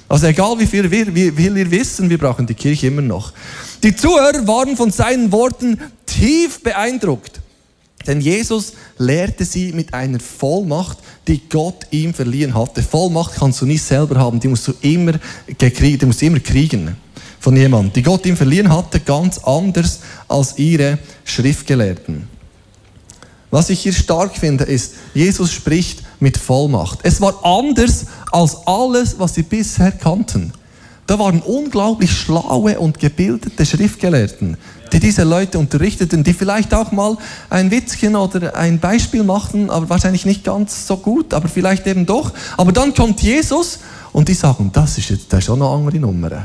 Also 0.09 0.27
egal 0.27 0.59
wie 0.59 0.67
viel 0.67 0.91
wir, 0.91 1.15
wie 1.15 1.31
viel 1.31 1.55
wir 1.55 1.71
wissen, 1.71 2.09
wir 2.09 2.19
brauchen 2.19 2.47
die 2.47 2.55
Kirche 2.55 2.87
immer 2.87 3.03
noch. 3.03 3.33
Die 3.83 3.95
Zuhörer 3.95 4.47
waren 4.47 4.77
von 4.77 4.91
seinen 4.91 5.31
Worten 5.31 5.79
tief 6.07 6.63
beeindruckt. 6.63 7.41
Denn 8.07 8.21
Jesus 8.21 8.73
lehrte 8.97 9.45
sie 9.45 9.73
mit 9.73 9.93
einer 9.93 10.19
Vollmacht, 10.19 10.99
die 11.27 11.43
Gott 11.49 11.87
ihm 11.91 12.15
verliehen 12.15 12.55
hatte. 12.55 12.83
Vollmacht 12.83 13.35
kannst 13.35 13.61
du 13.61 13.67
nicht 13.67 13.83
selber 13.83 14.19
haben, 14.19 14.41
die 14.41 14.49
musst 14.49 14.67
du 14.69 14.73
immer, 14.81 15.13
die 15.61 16.07
musst 16.07 16.23
du 16.23 16.27
immer 16.27 16.41
kriegen 16.41 16.97
von 17.41 17.57
jemandem, 17.57 17.93
die 17.93 18.03
Gott 18.03 18.27
ihm 18.27 18.37
verliehen 18.37 18.75
hatte, 18.75 19.01
ganz 19.01 19.39
anders 19.39 20.01
als 20.29 20.59
ihre 20.59 20.99
Schriftgelehrten. 21.25 22.29
Was 23.51 23.71
ich 23.71 23.81
hier 23.81 23.93
stark 23.93 24.37
finde, 24.37 24.65
ist, 24.65 24.95
Jesus 25.15 25.53
spricht 25.53 26.03
mit 26.21 26.37
Vollmacht. 26.37 27.01
Es 27.03 27.21
war 27.21 27.45
anders 27.45 28.07
als 28.31 28.57
alles, 28.67 29.19
was 29.19 29.35
sie 29.35 29.43
bisher 29.43 29.93
kannten. 29.93 30.53
Da 31.07 31.19
waren 31.19 31.41
unglaublich 31.41 32.13
schlaue 32.13 32.79
und 32.79 32.99
gebildete 32.99 33.65
Schriftgelehrten, 33.65 34.59
die 34.93 35.01
diese 35.01 35.25
Leute 35.25 35.59
unterrichteten, 35.59 36.23
die 36.23 36.35
vielleicht 36.35 36.75
auch 36.75 36.93
mal 36.93 37.17
ein 37.49 37.71
Witzchen 37.71 38.15
oder 38.15 38.55
ein 38.55 38.79
Beispiel 38.79 39.25
machten, 39.25 39.71
aber 39.71 39.89
wahrscheinlich 39.89 40.27
nicht 40.27 40.45
ganz 40.45 40.87
so 40.87 40.99
gut, 40.99 41.33
aber 41.33 41.49
vielleicht 41.49 41.87
eben 41.87 42.05
doch. 42.05 42.33
Aber 42.59 42.73
dann 42.73 42.93
kommt 42.93 43.23
Jesus 43.23 43.79
und 44.13 44.29
die 44.29 44.35
sagen, 44.35 44.69
das 44.71 44.99
ist 44.99 45.09
jetzt 45.09 45.33
das 45.33 45.39
ist 45.39 45.45
schon 45.47 45.63
eine 45.63 45.71
andere 45.71 45.99
Nummer. 45.99 46.45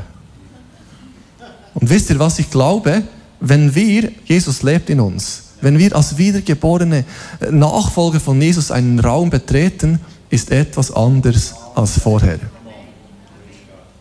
Und 1.73 1.89
wisst 1.89 2.09
ihr, 2.09 2.19
was 2.19 2.39
ich 2.39 2.49
glaube? 2.49 3.03
Wenn 3.39 3.73
wir, 3.75 4.11
Jesus 4.25 4.63
lebt 4.63 4.89
in 4.89 4.99
uns, 4.99 5.43
wenn 5.61 5.77
wir 5.77 5.95
als 5.95 6.17
wiedergeborene 6.17 7.05
Nachfolger 7.51 8.19
von 8.19 8.41
Jesus 8.41 8.71
einen 8.71 8.99
Raum 8.99 9.29
betreten, 9.29 9.99
ist 10.29 10.51
etwas 10.51 10.91
anders 10.91 11.53
als 11.75 11.99
vorher. 11.99 12.39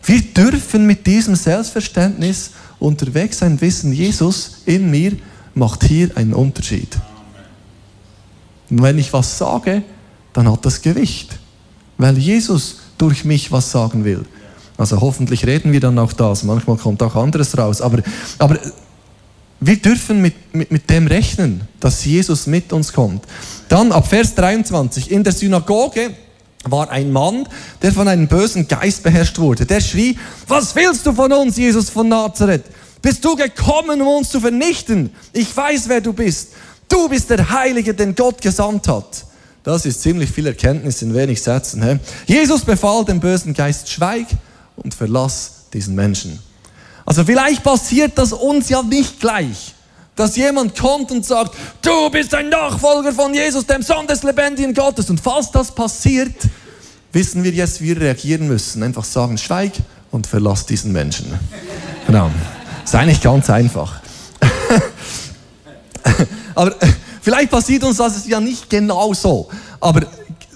Wir 0.04 0.20
dürfen 0.20 0.86
mit 0.86 1.06
diesem 1.06 1.36
Selbstverständnis 1.36 2.50
unterwegs 2.78 3.38
sein, 3.38 3.60
wissen, 3.60 3.92
Jesus 3.92 4.62
in 4.66 4.90
mir 4.90 5.12
macht 5.54 5.84
hier 5.84 6.16
einen 6.16 6.34
Unterschied. 6.34 6.98
Und 8.70 8.82
wenn 8.82 8.98
ich 8.98 9.12
was 9.12 9.38
sage, 9.38 9.82
dann 10.32 10.50
hat 10.50 10.64
das 10.64 10.82
Gewicht, 10.82 11.38
weil 11.98 12.18
Jesus 12.18 12.78
durch 12.98 13.24
mich 13.24 13.52
was 13.52 13.70
sagen 13.70 14.04
will. 14.04 14.24
Also 14.82 15.00
hoffentlich 15.00 15.46
reden 15.46 15.70
wir 15.70 15.78
dann 15.78 15.96
auch 16.00 16.12
das. 16.12 16.42
Manchmal 16.42 16.76
kommt 16.76 17.04
auch 17.04 17.14
anderes 17.14 17.56
raus. 17.56 17.80
Aber, 17.80 18.02
aber 18.40 18.58
wir 19.60 19.76
dürfen 19.76 20.20
mit, 20.20 20.34
mit, 20.52 20.72
mit 20.72 20.90
dem 20.90 21.06
rechnen, 21.06 21.60
dass 21.78 22.04
Jesus 22.04 22.48
mit 22.48 22.72
uns 22.72 22.92
kommt. 22.92 23.24
Dann 23.68 23.92
ab 23.92 24.08
Vers 24.08 24.34
23. 24.34 25.12
In 25.12 25.22
der 25.22 25.34
Synagoge 25.34 26.10
war 26.64 26.90
ein 26.90 27.12
Mann, 27.12 27.46
der 27.80 27.92
von 27.92 28.08
einem 28.08 28.26
bösen 28.26 28.66
Geist 28.66 29.04
beherrscht 29.04 29.38
wurde. 29.38 29.66
Der 29.66 29.80
schrie, 29.80 30.18
was 30.48 30.74
willst 30.74 31.06
du 31.06 31.12
von 31.12 31.32
uns, 31.32 31.56
Jesus 31.56 31.88
von 31.88 32.08
Nazareth? 32.08 32.64
Bist 33.00 33.24
du 33.24 33.36
gekommen, 33.36 34.02
um 34.02 34.08
uns 34.08 34.30
zu 34.30 34.40
vernichten? 34.40 35.10
Ich 35.32 35.56
weiß, 35.56 35.84
wer 35.86 36.00
du 36.00 36.12
bist. 36.12 36.54
Du 36.88 37.08
bist 37.08 37.30
der 37.30 37.50
Heilige, 37.50 37.94
den 37.94 38.16
Gott 38.16 38.42
gesandt 38.42 38.88
hat. 38.88 39.26
Das 39.62 39.86
ist 39.86 40.02
ziemlich 40.02 40.32
viel 40.32 40.48
Erkenntnis 40.48 41.02
in 41.02 41.14
wenig 41.14 41.40
Sätzen. 41.40 41.84
He? 41.84 42.00
Jesus 42.26 42.62
befahl 42.62 43.04
dem 43.04 43.20
bösen 43.20 43.54
Geist, 43.54 43.88
schweig 43.88 44.26
und 44.76 44.94
verlass 44.94 45.66
diesen 45.72 45.94
Menschen. 45.94 46.38
Also 47.04 47.24
vielleicht 47.24 47.62
passiert 47.62 48.16
das 48.16 48.32
uns 48.32 48.68
ja 48.68 48.82
nicht 48.82 49.20
gleich, 49.20 49.74
dass 50.14 50.36
jemand 50.36 50.78
kommt 50.78 51.10
und 51.10 51.24
sagt, 51.24 51.54
du 51.82 52.10
bist 52.10 52.34
ein 52.34 52.48
Nachfolger 52.48 53.12
von 53.12 53.34
Jesus, 53.34 53.66
dem 53.66 53.82
Sohn 53.82 54.06
des 54.06 54.22
lebendigen 54.22 54.74
Gottes. 54.74 55.10
Und 55.10 55.20
falls 55.20 55.50
das 55.50 55.74
passiert, 55.74 56.34
wissen 57.12 57.42
wir 57.42 57.52
jetzt, 57.52 57.80
wie 57.80 57.88
wir 57.88 58.00
reagieren 58.00 58.46
müssen. 58.46 58.82
Einfach 58.82 59.04
sagen, 59.04 59.38
schweig 59.38 59.72
und 60.10 60.26
verlass 60.26 60.66
diesen 60.66 60.92
Menschen. 60.92 61.38
Genau. 62.06 62.30
Ist 62.84 62.94
eigentlich 62.94 63.20
ganz 63.20 63.48
einfach. 63.48 64.00
Aber 66.54 66.74
vielleicht 67.20 67.50
passiert 67.50 67.84
uns 67.84 67.96
das 67.96 68.26
ja 68.26 68.40
nicht 68.40 68.68
genau 68.68 69.14
so. 69.14 69.48
Aber 69.80 70.02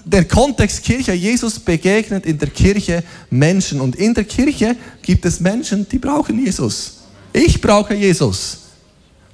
der 0.07 0.25
Kontext 0.25 0.83
Kirche, 0.83 1.13
Jesus 1.13 1.59
begegnet 1.59 2.25
in 2.25 2.37
der 2.37 2.49
Kirche 2.49 3.03
Menschen 3.29 3.81
und 3.81 3.95
in 3.95 4.13
der 4.13 4.23
Kirche 4.23 4.75
gibt 5.01 5.25
es 5.25 5.39
Menschen, 5.39 5.87
die 5.89 5.99
brauchen 5.99 6.43
Jesus. 6.43 6.97
Ich 7.33 7.59
brauche 7.61 7.93
Jesus. 7.93 8.59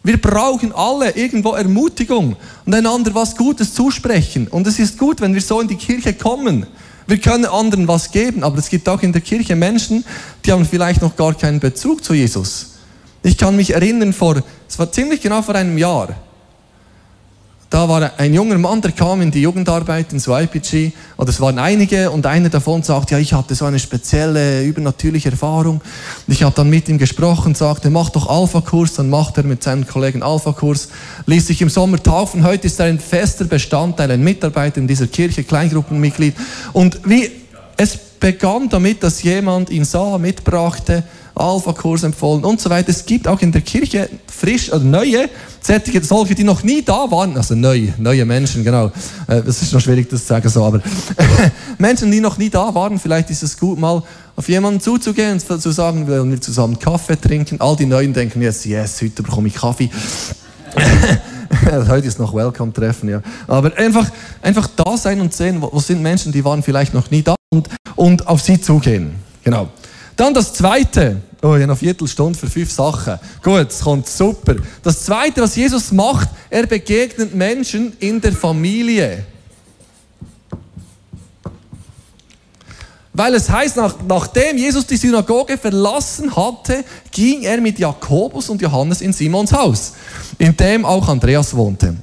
Wir 0.04 0.20
brauchen 0.20 0.74
alle 0.74 1.12
irgendwo 1.12 1.52
Ermutigung 1.54 2.36
und 2.66 2.76
einander 2.76 3.14
was 3.16 3.36
Gutes 3.36 3.74
zusprechen. 3.74 4.48
Und 4.48 4.68
es 4.68 4.80
ist 4.80 4.98
gut, 4.98 5.22
wenn 5.22 5.34
wir 5.34 5.42
so 5.42 5.62
in 5.62 5.68
die 5.68 5.78
Kirche 5.78 6.14
kommen. 6.14 6.66
Wir 7.08 7.18
können 7.18 7.46
anderen 7.46 7.88
was 7.88 8.12
geben, 8.12 8.44
aber 8.44 8.58
es 8.58 8.70
gibt 8.70 8.90
auch 8.90 9.02
in 9.02 9.14
der 9.14 9.22
Kirche 9.22 9.56
Menschen, 9.56 10.04
die 10.44 10.52
haben 10.52 10.66
vielleicht 10.66 11.02
noch 11.02 11.16
gar 11.16 11.34
keinen 11.34 11.60
Bezug 11.60 12.04
zu 12.04 12.14
Jesus. 12.14 12.72
Ich 13.22 13.38
kann 13.38 13.56
mich 13.56 13.74
erinnern, 13.74 14.12
vor, 14.12 14.42
es 14.68 14.80
war 14.80 14.92
ziemlich 14.92 15.22
genau 15.22 15.42
vor 15.42 15.56
einem 15.56 15.78
Jahr, 15.78 16.16
da 17.74 17.90
war 17.90 18.12
ein 18.18 18.36
junger 18.36 18.60
Mann, 18.60 18.82
der 18.82 18.92
kam 18.92 19.20
in 19.24 19.32
die 19.32 19.42
Jugendarbeit 19.42 20.14
ins 20.14 20.28
YPG, 20.28 20.92
oder 21.18 21.30
es 21.30 21.42
waren 21.42 21.58
einige, 21.58 22.12
und 22.12 22.28
einer 22.28 22.50
davon 22.50 22.84
sagt, 22.84 23.10
ja, 23.10 23.18
ich 23.18 23.34
hatte 23.34 23.56
so 23.56 23.66
eine 23.66 23.80
spezielle, 23.80 24.64
übernatürliche 24.64 25.32
Erfahrung. 25.32 25.82
Und 26.28 26.34
ich 26.34 26.44
habe 26.44 26.54
dann 26.54 26.70
mit 26.70 26.88
ihm 26.88 27.00
gesprochen, 27.00 27.56
sagte, 27.56 27.90
mach 27.90 28.12
doch 28.12 28.30
Alpha-Kurs, 28.30 28.94
dann 28.94 29.10
macht 29.10 29.38
er 29.38 29.44
mit 29.44 29.64
seinen 29.64 29.88
Kollegen 29.88 30.22
Alpha-Kurs, 30.22 30.90
ließ 31.26 31.48
sich 31.48 31.64
im 31.64 31.70
Sommer 31.70 32.02
taufen, 32.02 32.44
heute 32.44 32.68
ist 32.68 32.80
er 32.80 32.86
ein 32.86 33.00
fester 33.00 33.46
Bestandteil, 33.46 34.12
ein 34.12 34.24
Mitarbeiter 34.24 34.78
in 34.78 34.88
dieser 34.88 35.08
Kirche, 35.08 35.44
Kleingruppenmitglied. 35.44 36.36
Und 36.74 37.00
wie, 37.06 37.32
es 37.76 37.98
begann 37.98 38.70
damit, 38.70 39.02
dass 39.02 39.24
jemand 39.24 39.72
ihn 39.72 39.84
sah, 39.84 40.20
mitbrachte, 40.20 41.04
Alpha-Kurs 41.36 42.04
empfohlen 42.04 42.44
und 42.44 42.62
so 42.62 42.70
weiter. 42.70 42.90
Es 42.90 43.06
gibt 43.06 43.28
auch 43.28 43.42
in 43.42 43.52
der 43.52 43.62
Kirche 43.62 44.10
frisch 44.28 44.72
oder 44.72 44.84
neue, 44.84 45.30
solche, 45.62 46.36
die 46.36 46.44
noch 46.44 46.64
nie 46.64 46.82
da 46.82 47.10
waren, 47.10 47.36
also 47.38 47.56
neue, 47.56 47.94
neue 47.98 48.26
Menschen, 48.26 48.64
genau. 48.64 48.92
Äh, 49.28 49.38
es 49.48 49.62
ist 49.62 49.74
noch 49.74 49.82
schwierig, 49.82 50.10
das 50.10 50.22
zu 50.22 50.28
sagen 50.28 50.50
so, 50.50 50.64
aber 50.64 50.82
Menschen, 51.78 52.12
die 52.12 52.20
noch 52.20 52.38
nie 52.38 52.50
da 52.50 52.74
waren, 52.76 53.00
vielleicht 53.00 53.30
ist 53.30 53.44
es 53.44 53.58
gut, 53.58 53.80
mal 53.80 54.04
auf 54.36 54.50
jemanden 54.50 54.82
zuzugehen 54.82 55.40
und 55.48 55.62
zu 55.62 55.72
sagen, 55.72 56.08
wollen 56.08 56.32
wir 56.32 56.42
zusammen 56.42 56.78
Kaffee 56.80 57.20
trinken. 57.20 57.62
All 57.62 57.76
die 57.76 57.86
Neuen 57.86 58.14
denken 58.14 58.42
jetzt, 58.42 58.66
yes, 58.66 59.02
heute 59.02 59.24
bekomme 59.24 59.48
ich 59.48 59.56
Kaffee. 59.56 59.90
Heute 61.88 62.08
ist 62.08 62.20
noch 62.20 62.34
Welcome-Treffen, 62.34 63.10
ja. 63.10 63.22
Aber 63.48 63.78
einfach, 63.78 64.10
einfach 64.42 64.68
da 64.76 64.98
sein 64.98 65.22
und 65.22 65.34
sehen, 65.34 65.62
wo, 65.62 65.70
wo 65.72 65.80
sind 65.80 66.02
Menschen, 66.02 66.32
die 66.32 66.44
waren 66.44 66.64
vielleicht 66.64 66.96
noch 66.96 67.12
nie 67.12 67.22
da 67.22 67.36
und, 67.52 67.70
und 67.96 68.28
auf 68.28 68.42
sie 68.42 68.60
zugehen. 68.60 69.16
Genau. 69.44 69.70
Dann 70.16 70.34
das 70.34 70.54
Zweite. 70.54 71.22
Oh, 71.42 71.48
ich 71.48 71.54
habe 71.54 71.60
noch 71.62 71.70
eine 71.70 71.76
Viertelstunde 71.76 72.38
für 72.38 72.48
fünf 72.48 72.72
Sachen. 72.72 73.20
Gut, 73.42 73.68
es 73.70 73.82
kommt 73.82 74.08
super. 74.08 74.56
Das 74.82 75.04
Zweite, 75.04 75.42
was 75.42 75.56
Jesus 75.56 75.92
macht, 75.92 76.30
er 76.50 76.68
begegnet 76.68 77.36
Menschen 77.36 77.94
in 78.00 78.22
der 78.22 78.34
Familie. 78.34 79.26
Weil 83.14 83.36
es 83.36 83.50
heißt, 83.50 83.78
nach, 83.78 83.96
nachdem 84.08 84.58
Jesus 84.58 84.88
die 84.88 84.98
Synagoge 84.98 85.58
verlassen 85.58 86.36
hatte, 86.36 86.84
ging 87.12 87.44
er 87.44 87.62
mit 87.62 87.78
Jakobus 87.78 88.50
und 88.50 88.62
Johannes 88.62 89.02
in 89.02 89.14
Simons 89.14 89.54
Haus, 89.54 89.94
in 90.40 90.58
dem 90.58 90.84
auch 90.84 91.08
Andreas 91.08 91.56
wohnte. 91.56 91.96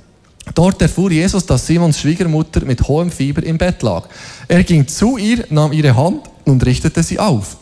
Dort 0.55 0.81
erfuhr 0.83 1.11
Jesus, 1.11 1.47
dass 1.47 1.67
Simons 1.67 1.99
Schwiegermutter 1.99 2.65
mit 2.65 2.87
hohem 2.87 3.11
Fieber 3.11 3.43
im 3.43 3.59
Bett 3.59 3.83
lag. 3.83 4.09
Er 4.47 4.63
ging 4.63 4.87
zu 4.87 5.17
ihr, 5.17 5.45
nahm 5.51 5.73
ihre 5.73 5.97
Hand 5.97 6.29
und 6.45 6.65
richtete 6.65 7.03
sie 7.03 7.19
auf. 7.19 7.57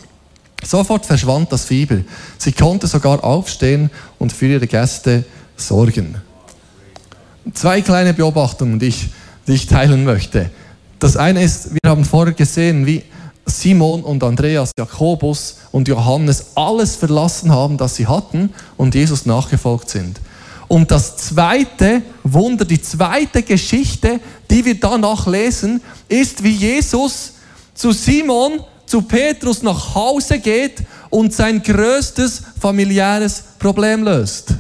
Sofort 0.65 1.07
verschwand 1.07 1.53
das 1.53 1.65
Fieber. 1.65 1.99
Sie 2.37 2.53
konnte 2.53 2.87
sogar 2.87 3.23
aufstehen 3.25 3.91
und 4.19 4.33
für 4.33 4.47
ihre 4.47 4.67
Gäste 4.67 5.25
sorgen. 5.57 6.17
Zwei 7.55 7.81
kleine 7.81 8.13
Beobachtungen, 8.13 8.79
die 8.79 8.87
ich, 8.87 9.09
die 9.47 9.53
ich 9.53 9.67
teilen 9.67 10.05
möchte. 10.05 10.51
Das 10.99 11.17
eine 11.17 11.43
ist, 11.43 11.73
wir 11.73 11.91
haben 11.91 12.05
vorher 12.05 12.35
gesehen, 12.35 12.85
wie 12.87 13.03
Simon 13.47 14.03
und 14.03 14.23
Andreas, 14.23 14.73
Jakobus 14.79 15.59
und 15.73 15.89
Johannes 15.89 16.49
alles 16.55 16.97
verlassen 16.97 17.51
haben, 17.51 17.79
das 17.79 17.97
sie 17.97 18.07
hatten 18.07 18.53
und 18.77 18.95
Jesus 18.95 19.27
nachgefolgt 19.27 19.89
sind. 19.89 20.21
Und 20.67 20.91
das 20.91 21.17
zweite 21.17 22.03
Wunder, 22.25 22.67
die 22.67 22.83
zweite 22.83 23.43
Geschichte, 23.43 24.21
die 24.51 24.65
wir 24.65 24.79
danach 24.79 25.27
lesen, 25.27 25.81
ist, 26.09 26.45
wie 26.45 26.51
Jesus 26.51 27.33
zu 27.75 27.93
Simon, 27.93 28.61
zu 28.89 29.03
Petrus 29.03 29.63
nach 29.63 29.95
Hause 29.95 30.39
geht 30.39 30.83
und 31.11 31.33
sein 31.35 31.63
größtes 31.63 32.43
familiäres 32.59 33.43
Problem 33.59 34.03
löst. 34.03 34.55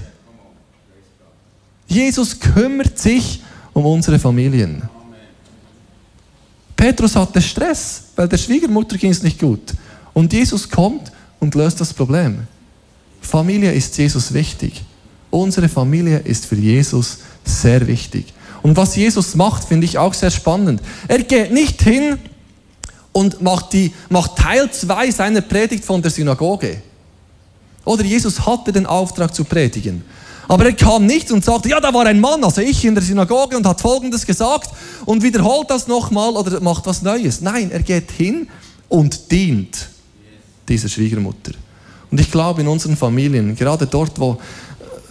Jesus 1.87 2.39
kümmert 2.39 2.99
sich 2.99 3.43
um 3.73 3.87
unsere 3.87 4.19
Familien. 4.19 4.83
Petrus 6.77 7.17
hatte 7.17 7.41
Stress, 7.41 8.03
weil 8.15 8.29
der 8.29 8.37
Schwiegermutter 8.37 8.99
ging 8.99 9.11
es 9.11 9.23
nicht 9.23 9.41
gut. 9.41 9.73
Und 10.13 10.33
Jesus 10.33 10.69
kommt 10.69 11.11
und 11.41 11.55
löst 11.55 11.81
das 11.81 11.95
Problem. 11.95 12.47
Familie 13.21 13.73
ist 13.73 13.97
Jesus 13.97 14.33
wichtig. 14.33 14.85
Unsere 15.31 15.69
Familie 15.69 16.19
ist 16.19 16.47
für 16.47 16.57
Jesus 16.57 17.19
sehr 17.45 17.87
wichtig. 17.87 18.27
Und 18.63 18.77
was 18.77 18.95
Jesus 18.95 19.35
macht, 19.35 19.65
finde 19.65 19.87
ich 19.87 19.99
auch 19.99 20.15
sehr 20.15 20.31
spannend. 20.31 20.83
Er 21.07 21.23
geht 21.23 21.53
nicht 21.53 21.81
hin 21.83 22.19
und 23.19 23.43
macht, 23.43 23.73
die, 23.73 23.93
macht 24.09 24.37
Teil 24.37 24.71
2 24.71 25.11
seiner 25.11 25.41
Predigt 25.41 25.85
von 25.85 26.01
der 26.01 26.11
Synagoge. 26.11 26.83
Oder 27.85 28.05
Jesus 28.05 28.47
hatte 28.47 28.73
den 28.73 28.87
Auftrag 28.87 29.35
zu 29.35 29.45
predigen. 29.45 30.05
Aber 30.47 30.65
er 30.65 30.73
kam 30.73 31.05
nicht 31.05 31.31
und 31.31 31.45
sagte, 31.45 31.69
ja, 31.69 31.81
da 31.81 31.93
war 31.93 32.07
ein 32.07 32.21
Mann, 32.21 32.43
also 32.43 32.61
ich 32.61 32.85
in 32.85 32.95
der 32.95 33.05
Synagoge 33.05 33.57
und 33.57 33.67
hat 33.67 33.81
Folgendes 33.81 34.25
gesagt 34.25 34.71
und 35.05 35.23
wiederholt 35.23 35.69
das 35.69 35.89
nochmal 35.89 36.31
oder 36.31 36.61
macht 36.61 36.87
was 36.87 37.03
Neues. 37.03 37.41
Nein, 37.41 37.71
er 37.71 37.83
geht 37.83 38.11
hin 38.13 38.49
und 38.89 39.31
dient 39.31 39.89
dieser 40.69 40.89
Schwiegermutter. 40.89 41.53
Und 42.11 42.21
ich 42.21 42.31
glaube, 42.31 42.63
in 42.63 42.69
unseren 42.69 42.97
Familien, 42.97 43.55
gerade 43.55 43.87
dort, 43.87 44.19
wo, 44.19 44.39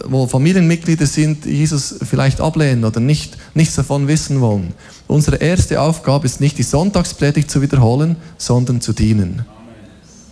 wo 0.04 0.26
Familienmitglieder 0.26 1.06
sind, 1.06 1.44
Jesus 1.46 1.96
vielleicht 2.08 2.40
ablehnen 2.40 2.84
oder 2.84 3.00
nicht, 3.00 3.36
nichts 3.54 3.74
davon 3.74 4.08
wissen 4.08 4.40
wollen, 4.40 4.74
unsere 5.06 5.36
erste 5.36 5.80
Aufgabe 5.80 6.26
ist 6.26 6.40
nicht 6.40 6.58
die 6.58 6.62
Sonntagspredigt 6.62 7.50
zu 7.50 7.62
wiederholen, 7.62 8.16
sondern 8.36 8.80
zu 8.80 8.92
dienen. 8.92 9.40
Amen. 9.40 9.46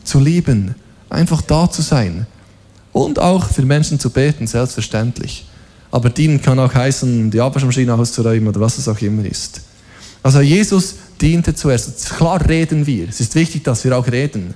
Zu 0.05 0.21
lieben, 0.21 0.75
einfach 1.11 1.43
da 1.43 1.71
zu 1.71 1.83
sein 1.83 2.27
und 2.93 3.19
auch 3.19 3.49
für 3.51 3.63
Menschen 3.63 4.01
zu 4.01 4.11
beten, 4.11 4.47
selbstverständlich. 4.47 5.47
Aber 5.91 6.11
dienen 6.11 6.41
kann 6.41 6.59
auch 6.59 6.75
heißen, 6.75 7.31
die 7.31 7.41
Abwaschmaschine 7.41 7.95
auszuräumen 7.95 8.49
oder 8.49 8.61
was 8.61 8.79
es 8.79 8.89
auch 8.89 9.01
immer 9.01 9.25
ist. 9.25 9.61
Also 10.23 10.41
Jesus 10.41 10.97
diente 11.21 11.55
zuerst. 11.55 12.11
Klar 12.11 12.47
reden 12.49 12.87
wir. 12.87 13.09
Es 13.09 13.21
ist 13.21 13.35
wichtig, 13.35 13.65
dass 13.65 13.85
wir 13.85 13.97
auch 13.97 14.07
reden. 14.07 14.55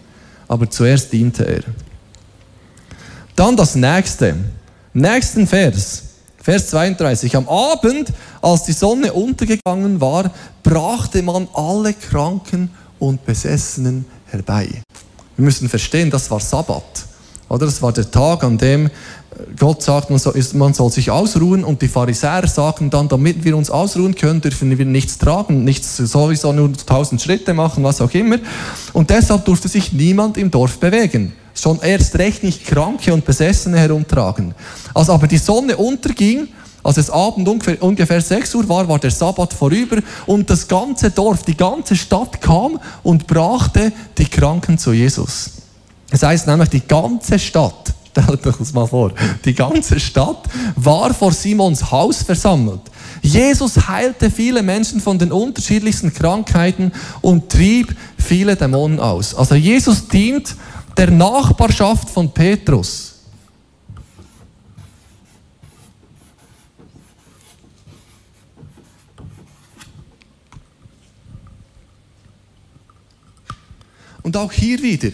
Aber 0.48 0.68
zuerst 0.68 1.12
diente 1.12 1.46
er. 1.46 1.62
Dann 3.37 3.56
das 3.56 3.76
nächste. 3.76 4.35
Nächsten 4.92 5.46
Vers. 5.46 6.03
Vers 6.42 6.68
32. 6.70 7.37
Am 7.37 7.48
Abend, 7.48 8.12
als 8.42 8.64
die 8.64 8.72
Sonne 8.72 9.12
untergegangen 9.12 10.00
war, 10.00 10.33
brachte 10.64 11.22
man 11.22 11.46
alle 11.55 11.94
Kranken 11.94 12.70
und 12.98 13.24
Besessenen 13.24 14.05
herbei. 14.26 14.68
Wir 15.37 15.44
müssen 15.44 15.68
verstehen, 15.68 16.11
das 16.11 16.29
war 16.31 16.40
Sabbat. 16.40 17.07
Oder? 17.48 17.66
Das 17.66 17.81
war 17.83 17.92
der 17.92 18.11
Tag, 18.11 18.42
an 18.42 18.59
dem 18.59 18.90
Gott 19.59 19.83
sagt, 19.83 20.11
man 20.11 20.18
soll, 20.74 20.90
sich 20.90 21.11
ausruhen 21.11 21.62
und 21.62 21.81
die 21.83 21.88
Pharisäer 21.88 22.48
sagen 22.48 22.90
dann, 22.90 23.09
damit 23.09 23.44
wir 23.44 23.57
uns 23.57 23.70
ausruhen 23.70 24.14
können, 24.16 24.40
dürfen 24.40 24.76
wir 24.76 24.85
nichts 24.85 25.18
tragen, 25.18 25.64
nichts 25.64 25.96
sowieso 25.98 26.53
nur 26.53 26.72
tausend 26.72 27.22
Schritte 27.22 27.55
machen, 27.55 27.85
was 27.85 28.00
auch 28.00 28.12
immer. 28.12 28.38
Und 28.92 29.11
deshalb 29.11 29.44
durfte 29.44 29.68
sich 29.68 29.92
niemand 29.92 30.37
im 30.37 30.50
Dorf 30.50 30.79
bewegen. 30.79 31.33
Schon 31.61 31.79
erst 31.83 32.18
recht 32.18 32.42
nicht 32.42 32.64
Kranke 32.64 33.12
und 33.12 33.27
Besessene 33.27 33.79
herumtragen. 33.79 34.55
Als 34.94 35.11
aber 35.11 35.27
die 35.27 35.37
Sonne 35.37 35.77
unterging, 35.77 36.49
als 36.83 36.96
es 36.96 37.11
Abend 37.11 37.46
ungefähr, 37.46 37.83
ungefähr 37.83 38.23
6 38.23 38.55
Uhr 38.55 38.66
war, 38.66 38.88
war 38.88 38.99
der 38.99 39.11
Sabbat 39.11 39.53
vorüber 39.53 39.99
und 40.25 40.49
das 40.49 40.66
ganze 40.66 41.11
Dorf, 41.11 41.42
die 41.42 41.57
ganze 41.57 41.96
Stadt 41.96 42.40
kam 42.40 42.81
und 43.03 43.27
brachte 43.27 43.92
die 44.16 44.25
Kranken 44.25 44.79
zu 44.79 44.94
Jesus. 44.94 45.51
Das 46.11 46.23
heißt 46.23 46.46
nämlich, 46.46 46.70
die 46.70 46.81
ganze 46.81 47.38
Stadt, 47.38 47.92
stellt 48.11 48.46
euch 48.46 48.57
das 48.57 48.73
mal 48.73 48.87
vor, 48.87 49.12
die 49.44 49.55
ganze 49.55 50.01
Stadt 50.01 50.49
war 50.77 51.12
vor 51.12 51.33
Simons 51.33 51.90
Haus 51.90 52.23
versammelt. 52.23 52.81
Jesus 53.20 53.87
heilte 53.87 54.31
viele 54.31 54.62
Menschen 54.62 54.99
von 54.99 55.18
den 55.18 55.31
unterschiedlichsten 55.31 56.14
Krankheiten 56.14 56.90
und 57.20 57.51
trieb 57.51 57.94
viele 58.16 58.57
Dämonen 58.57 58.99
aus. 58.99 59.35
Also 59.35 59.57
Jesus 59.57 60.09
dient 60.09 60.57
der 61.00 61.10
Nachbarschaft 61.10 62.10
von 62.10 62.30
Petrus. 62.30 63.14
Und 74.22 74.36
auch 74.36 74.52
hier 74.52 74.82
wieder, 74.82 75.08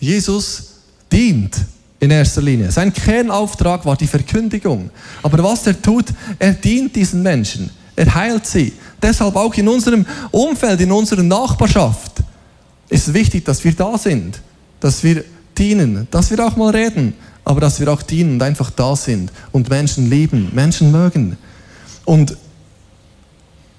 Jesus 0.00 0.70
dient 1.12 1.56
in 2.00 2.10
erster 2.10 2.42
Linie. 2.42 2.72
Sein 2.72 2.92
Kernauftrag 2.92 3.86
war 3.86 3.94
die 3.94 4.08
Verkündigung. 4.08 4.90
Aber 5.22 5.44
was 5.44 5.64
er 5.64 5.80
tut, 5.80 6.06
er 6.40 6.54
dient 6.54 6.96
diesen 6.96 7.22
Menschen. 7.22 7.70
Er 7.94 8.12
heilt 8.12 8.46
sie. 8.46 8.72
Deshalb 9.00 9.36
auch 9.36 9.54
in 9.54 9.68
unserem 9.68 10.04
Umfeld, 10.32 10.80
in 10.80 10.90
unserer 10.90 11.22
Nachbarschaft 11.22 12.14
ist 12.88 13.06
es 13.06 13.14
wichtig, 13.14 13.44
dass 13.44 13.62
wir 13.62 13.76
da 13.76 13.96
sind, 13.96 14.42
dass 14.82 15.04
wir 15.04 15.24
dienen, 15.56 16.08
dass 16.10 16.30
wir 16.30 16.44
auch 16.44 16.56
mal 16.56 16.70
reden, 16.70 17.14
aber 17.44 17.60
dass 17.60 17.78
wir 17.78 17.90
auch 17.90 18.02
dienen 18.02 18.34
und 18.34 18.42
einfach 18.42 18.70
da 18.70 18.96
sind 18.96 19.30
und 19.52 19.70
Menschen 19.70 20.10
lieben, 20.10 20.50
Menschen 20.52 20.90
mögen 20.90 21.38
und, 22.04 22.36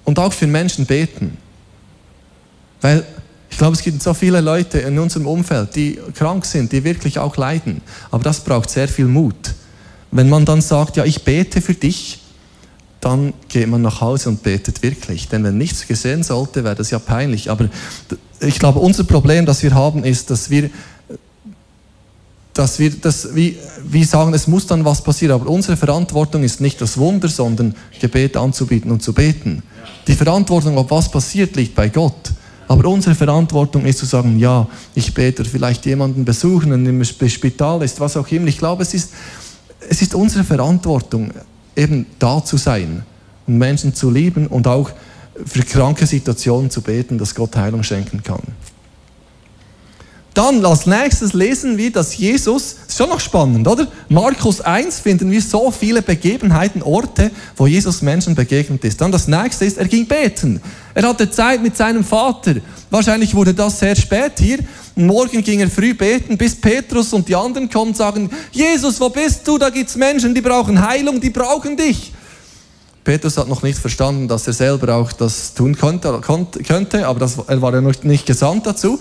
und 0.04 0.18
auch 0.18 0.32
für 0.32 0.46
Menschen 0.46 0.86
beten. 0.86 1.36
Weil 2.80 3.04
ich 3.50 3.58
glaube, 3.58 3.74
es 3.74 3.82
gibt 3.82 4.02
so 4.02 4.14
viele 4.14 4.40
Leute 4.40 4.78
in 4.78 4.98
unserem 4.98 5.26
Umfeld, 5.26 5.76
die 5.76 5.98
krank 6.14 6.46
sind, 6.46 6.72
die 6.72 6.82
wirklich 6.84 7.18
auch 7.18 7.36
leiden. 7.36 7.82
Aber 8.10 8.24
das 8.24 8.40
braucht 8.40 8.70
sehr 8.70 8.88
viel 8.88 9.06
Mut. 9.06 9.54
Wenn 10.10 10.30
man 10.30 10.46
dann 10.46 10.62
sagt, 10.62 10.96
ja, 10.96 11.04
ich 11.04 11.22
bete 11.22 11.60
für 11.60 11.74
dich, 11.74 12.20
dann 13.00 13.34
geht 13.48 13.68
man 13.68 13.82
nach 13.82 14.00
Hause 14.00 14.30
und 14.30 14.42
betet 14.42 14.82
wirklich. 14.82 15.28
Denn 15.28 15.44
wenn 15.44 15.58
nichts 15.58 15.86
gesehen 15.86 16.22
sollte, 16.22 16.64
wäre 16.64 16.74
das 16.74 16.90
ja 16.90 16.98
peinlich. 16.98 17.50
Aber 17.50 17.68
ich 18.40 18.58
glaube, 18.58 18.78
unser 18.78 19.04
Problem, 19.04 19.44
das 19.44 19.62
wir 19.62 19.74
haben, 19.74 20.04
ist, 20.04 20.30
dass 20.30 20.48
wir, 20.48 20.70
dass 22.54 22.78
wir 22.78 22.90
das, 22.90 23.34
wie, 23.34 23.58
wie 23.84 24.04
sagen, 24.04 24.32
es 24.32 24.46
muss 24.46 24.66
dann 24.66 24.84
was 24.84 25.02
passieren. 25.02 25.34
Aber 25.34 25.50
unsere 25.50 25.76
Verantwortung 25.76 26.44
ist 26.44 26.60
nicht 26.60 26.80
das 26.80 26.96
Wunder, 26.96 27.28
sondern 27.28 27.74
Gebet 28.00 28.36
anzubieten 28.36 28.90
und 28.92 29.02
zu 29.02 29.12
beten. 29.12 29.62
Die 30.06 30.14
Verantwortung, 30.14 30.78
ob 30.78 30.90
was 30.90 31.10
passiert, 31.10 31.56
liegt 31.56 31.74
bei 31.74 31.88
Gott. 31.88 32.32
Aber 32.68 32.88
unsere 32.88 33.14
Verantwortung 33.14 33.84
ist 33.84 33.98
zu 33.98 34.06
sagen, 34.06 34.38
ja, 34.38 34.66
ich 34.94 35.12
bete 35.12 35.44
vielleicht 35.44 35.84
jemanden 35.84 36.24
besuchen, 36.24 36.70
wenn 36.70 36.86
im 36.86 37.04
Spital 37.04 37.82
ist, 37.82 38.00
was 38.00 38.16
auch 38.16 38.28
immer. 38.28 38.46
Ich 38.46 38.58
glaube, 38.58 38.82
es 38.82 38.94
ist, 38.94 39.10
es 39.88 40.00
ist 40.00 40.14
unsere 40.14 40.44
Verantwortung, 40.44 41.32
eben 41.76 42.06
da 42.18 42.42
zu 42.42 42.56
sein 42.56 43.02
und 43.46 43.58
Menschen 43.58 43.94
zu 43.94 44.10
lieben 44.10 44.46
und 44.46 44.66
auch 44.66 44.90
für 45.44 45.62
kranke 45.62 46.06
Situationen 46.06 46.70
zu 46.70 46.80
beten, 46.80 47.18
dass 47.18 47.34
Gott 47.34 47.56
Heilung 47.56 47.82
schenken 47.82 48.22
kann. 48.22 48.42
Dann 50.34 50.66
als 50.66 50.84
nächstes 50.84 51.32
lesen 51.32 51.78
wir, 51.78 51.92
dass 51.92 52.16
Jesus, 52.16 52.74
ist 52.88 52.98
schon 52.98 53.08
noch 53.08 53.20
spannend, 53.20 53.68
oder? 53.68 53.86
Markus 54.08 54.60
1 54.60 54.98
finden 54.98 55.30
wir 55.30 55.40
so 55.40 55.70
viele 55.70 56.02
Begebenheiten, 56.02 56.82
Orte, 56.82 57.30
wo 57.56 57.68
Jesus 57.68 58.02
Menschen 58.02 58.34
begegnet 58.34 58.84
ist. 58.84 59.00
Dann 59.00 59.12
das 59.12 59.28
nächste 59.28 59.64
ist, 59.64 59.78
er 59.78 59.86
ging 59.86 60.06
beten. 60.06 60.60
Er 60.92 61.08
hatte 61.08 61.30
Zeit 61.30 61.62
mit 61.62 61.76
seinem 61.76 62.02
Vater. 62.02 62.56
Wahrscheinlich 62.90 63.32
wurde 63.32 63.54
das 63.54 63.78
sehr 63.78 63.94
spät 63.94 64.32
hier. 64.38 64.58
Morgen 64.96 65.40
ging 65.42 65.60
er 65.60 65.70
früh 65.70 65.94
beten, 65.94 66.36
bis 66.36 66.56
Petrus 66.56 67.12
und 67.12 67.28
die 67.28 67.36
anderen 67.36 67.70
kommen 67.70 67.92
und 67.92 67.96
sagen, 67.96 68.28
Jesus, 68.50 69.00
wo 69.00 69.10
bist 69.10 69.46
du? 69.46 69.56
Da 69.56 69.70
gibt 69.70 69.88
es 69.88 69.94
Menschen, 69.94 70.34
die 70.34 70.40
brauchen 70.40 70.84
Heilung, 70.84 71.20
die 71.20 71.30
brauchen 71.30 71.76
dich. 71.76 72.12
Petrus 73.04 73.36
hat 73.36 73.48
noch 73.48 73.62
nicht 73.62 73.78
verstanden, 73.78 74.26
dass 74.26 74.46
er 74.46 74.54
selber 74.54 74.94
auch 74.96 75.12
das 75.12 75.52
tun 75.52 75.76
könnte 75.76 76.08
aber 77.06 77.20
das, 77.20 77.38
er 77.46 77.60
war 77.60 77.74
ja 77.74 77.80
noch 77.82 78.02
nicht 78.02 78.26
gesandt 78.26 78.66
dazu. 78.66 78.98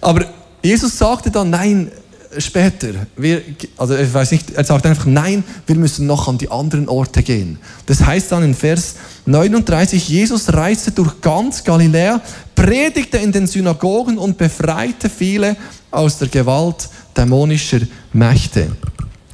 Aber 0.00 0.26
Jesus 0.62 0.98
sagte 0.98 1.30
dann, 1.30 1.50
nein, 1.50 1.90
später, 2.36 2.88
wir, 3.16 3.42
also 3.76 3.96
ich 3.96 4.12
weiß 4.12 4.32
nicht, 4.32 4.50
er 4.50 4.64
sagt 4.64 4.86
einfach, 4.86 5.06
nein, 5.06 5.44
wir 5.66 5.76
müssen 5.76 6.06
noch 6.06 6.28
an 6.28 6.38
die 6.38 6.50
anderen 6.50 6.88
Orte 6.88 7.22
gehen. 7.22 7.58
Das 7.86 8.04
heißt 8.04 8.32
dann 8.32 8.42
in 8.42 8.54
Vers 8.54 8.96
39, 9.26 10.08
Jesus 10.08 10.52
reiste 10.52 10.90
durch 10.90 11.20
ganz 11.20 11.64
Galiläa, 11.64 12.20
predigte 12.54 13.18
in 13.18 13.32
den 13.32 13.46
Synagogen 13.46 14.18
und 14.18 14.36
befreite 14.36 15.08
viele 15.08 15.56
aus 15.90 16.18
der 16.18 16.28
Gewalt 16.28 16.88
dämonischer 17.16 17.80
Mächte. 18.12 18.76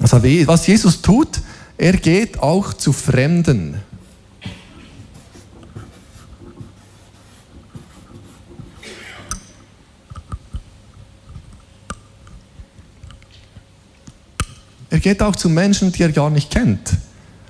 Also 0.00 0.22
was 0.22 0.66
Jesus 0.66 1.00
tut, 1.00 1.40
er 1.76 1.94
geht 1.94 2.38
auch 2.38 2.74
zu 2.74 2.92
Fremden. 2.92 3.76
Er 14.94 15.00
geht 15.00 15.20
auch 15.24 15.34
zu 15.34 15.48
Menschen, 15.48 15.90
die 15.90 16.04
er 16.04 16.12
gar 16.12 16.30
nicht 16.30 16.52
kennt. 16.52 16.92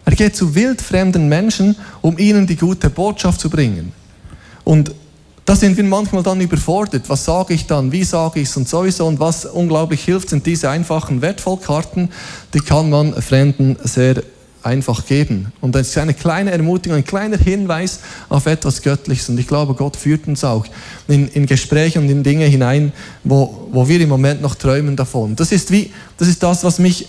Er 0.06 0.12
geht 0.12 0.34
zu 0.34 0.54
wildfremden 0.54 1.28
Menschen, 1.28 1.76
um 2.00 2.16
ihnen 2.16 2.46
die 2.46 2.56
gute 2.56 2.88
Botschaft 2.88 3.38
zu 3.38 3.50
bringen. 3.50 3.92
Und 4.64 4.94
da 5.44 5.54
sind 5.54 5.76
wir 5.76 5.84
manchmal 5.84 6.22
dann 6.22 6.40
überfordert. 6.40 7.02
Was 7.08 7.26
sage 7.26 7.52
ich 7.52 7.66
dann? 7.66 7.92
Wie 7.92 8.02
sage 8.02 8.40
ich 8.40 8.48
es? 8.48 8.56
Und 8.56 8.66
sowieso. 8.66 9.04
Und 9.04 9.20
was 9.20 9.44
unglaublich 9.44 10.02
hilft, 10.02 10.30
sind 10.30 10.46
diese 10.46 10.70
einfachen 10.70 11.20
Wertvollkarten. 11.20 12.08
Die 12.54 12.60
kann 12.60 12.88
man 12.88 13.12
Fremden 13.20 13.76
sehr 13.84 14.22
einfach 14.62 15.04
geben. 15.04 15.52
Und 15.60 15.74
das 15.74 15.88
ist 15.88 15.98
eine 15.98 16.14
kleine 16.14 16.50
Ermutigung, 16.50 16.96
ein 16.96 17.04
kleiner 17.04 17.36
Hinweis 17.36 18.00
auf 18.30 18.46
etwas 18.46 18.80
Göttliches. 18.80 19.28
Und 19.28 19.38
ich 19.38 19.46
glaube, 19.46 19.74
Gott 19.74 19.98
führt 19.98 20.26
uns 20.28 20.44
auch 20.44 20.64
in, 21.08 21.28
in 21.28 21.44
Gespräche 21.44 22.00
und 22.00 22.08
in 22.08 22.22
Dinge 22.22 22.46
hinein, 22.46 22.94
wo, 23.22 23.68
wo 23.70 23.86
wir 23.86 24.00
im 24.00 24.08
Moment 24.08 24.40
noch 24.40 24.54
träumen 24.54 24.96
davon. 24.96 25.36
Das 25.36 25.52
ist, 25.52 25.70
wie, 25.70 25.92
das 26.16 26.28
ist 26.28 26.42
das, 26.42 26.64
was 26.64 26.78
mich 26.78 27.06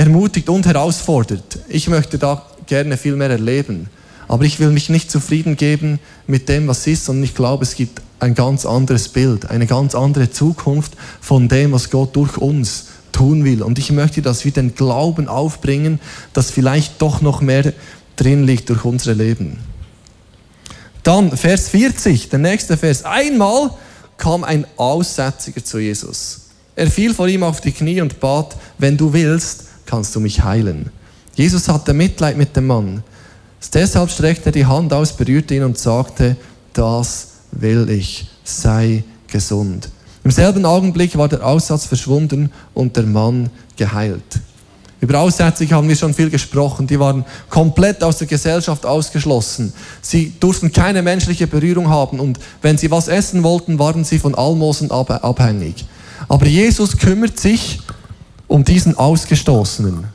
ermutigt 0.00 0.48
und 0.48 0.64
herausfordert. 0.64 1.58
Ich 1.68 1.86
möchte 1.86 2.16
da 2.16 2.46
gerne 2.64 2.96
viel 2.96 3.16
mehr 3.16 3.28
erleben. 3.28 3.90
Aber 4.28 4.44
ich 4.44 4.58
will 4.58 4.70
mich 4.70 4.88
nicht 4.88 5.10
zufrieden 5.10 5.58
geben 5.58 5.98
mit 6.26 6.48
dem, 6.48 6.68
was 6.68 6.86
ist, 6.86 7.04
sondern 7.04 7.24
ich 7.24 7.34
glaube, 7.34 7.64
es 7.64 7.74
gibt 7.74 8.00
ein 8.18 8.34
ganz 8.34 8.64
anderes 8.64 9.10
Bild, 9.10 9.50
eine 9.50 9.66
ganz 9.66 9.94
andere 9.94 10.30
Zukunft 10.30 10.92
von 11.20 11.48
dem, 11.48 11.72
was 11.72 11.90
Gott 11.90 12.16
durch 12.16 12.38
uns 12.38 12.86
tun 13.12 13.44
will. 13.44 13.62
Und 13.62 13.78
ich 13.78 13.92
möchte, 13.92 14.22
dass 14.22 14.46
wir 14.46 14.52
den 14.52 14.74
Glauben 14.74 15.28
aufbringen, 15.28 16.00
dass 16.32 16.50
vielleicht 16.50 17.02
doch 17.02 17.20
noch 17.20 17.42
mehr 17.42 17.74
drin 18.16 18.44
liegt 18.44 18.70
durch 18.70 18.86
unser 18.86 19.14
Leben. 19.14 19.58
Dann 21.02 21.36
Vers 21.36 21.68
40, 21.68 22.30
der 22.30 22.38
nächste 22.38 22.78
Vers. 22.78 23.04
Einmal 23.04 23.72
kam 24.16 24.44
ein 24.44 24.64
Aussätziger 24.78 25.62
zu 25.62 25.78
Jesus. 25.78 26.46
Er 26.74 26.90
fiel 26.90 27.12
vor 27.12 27.28
ihm 27.28 27.42
auf 27.42 27.60
die 27.60 27.72
Knie 27.72 28.00
und 28.00 28.18
bat, 28.20 28.56
wenn 28.78 28.96
du 28.96 29.12
willst, 29.12 29.64
kannst 29.90 30.14
du 30.14 30.20
mich 30.20 30.44
heilen. 30.44 30.90
Jesus 31.34 31.68
hatte 31.68 31.92
Mitleid 31.92 32.36
mit 32.36 32.54
dem 32.54 32.68
Mann. 32.68 33.02
Deshalb 33.74 34.10
streckte 34.10 34.50
er 34.50 34.52
die 34.52 34.66
Hand 34.66 34.92
aus, 34.92 35.12
berührte 35.12 35.54
ihn 35.56 35.64
und 35.64 35.78
sagte, 35.78 36.36
das 36.72 37.28
will 37.50 37.90
ich, 37.90 38.28
sei 38.44 39.02
gesund. 39.26 39.88
Im 40.22 40.30
selben 40.30 40.64
Augenblick 40.64 41.18
war 41.18 41.28
der 41.28 41.44
Aussatz 41.44 41.86
verschwunden 41.86 42.52
und 42.72 42.96
der 42.96 43.04
Mann 43.04 43.50
geheilt. 43.76 44.40
Über 45.00 45.18
Aussätzige 45.18 45.74
haben 45.74 45.88
wir 45.88 45.96
schon 45.96 46.14
viel 46.14 46.30
gesprochen. 46.30 46.86
Die 46.86 47.00
waren 47.00 47.24
komplett 47.48 48.04
aus 48.04 48.18
der 48.18 48.28
Gesellschaft 48.28 48.86
ausgeschlossen. 48.86 49.72
Sie 50.02 50.34
durften 50.38 50.70
keine 50.72 51.02
menschliche 51.02 51.46
Berührung 51.46 51.88
haben 51.88 52.20
und 52.20 52.38
wenn 52.62 52.78
sie 52.78 52.90
was 52.90 53.08
essen 53.08 53.42
wollten, 53.42 53.78
waren 53.78 54.04
sie 54.04 54.18
von 54.18 54.36
Almosen 54.36 54.90
abhängig. 54.90 55.86
Aber 56.28 56.46
Jesus 56.46 56.96
kümmert 56.96 57.40
sich 57.40 57.80
um 58.50 58.64
diesen 58.64 58.98
Ausgestoßenen. 58.98 60.08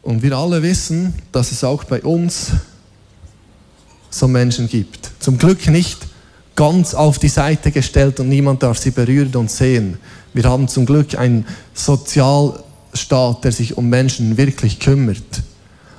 Und 0.00 0.22
wir 0.22 0.32
alle 0.32 0.62
wissen, 0.62 1.14
dass 1.30 1.52
es 1.52 1.62
auch 1.64 1.84
bei 1.84 2.00
uns 2.02 2.52
so 4.08 4.26
Menschen 4.26 4.68
gibt. 4.68 5.10
Zum 5.20 5.36
Glück 5.36 5.68
nicht 5.68 5.98
ganz 6.56 6.94
auf 6.94 7.18
die 7.18 7.28
Seite 7.28 7.70
gestellt 7.70 8.20
und 8.20 8.30
niemand 8.30 8.62
darf 8.62 8.78
sie 8.78 8.90
berühren 8.90 9.36
und 9.36 9.50
sehen. 9.50 9.98
Wir 10.32 10.44
haben 10.44 10.66
zum 10.66 10.86
Glück 10.86 11.18
ein 11.18 11.46
sozial 11.74 12.64
Staat, 12.94 13.44
der 13.44 13.52
sich 13.52 13.76
um 13.76 13.88
Menschen 13.88 14.36
wirklich 14.36 14.80
kümmert. 14.80 15.42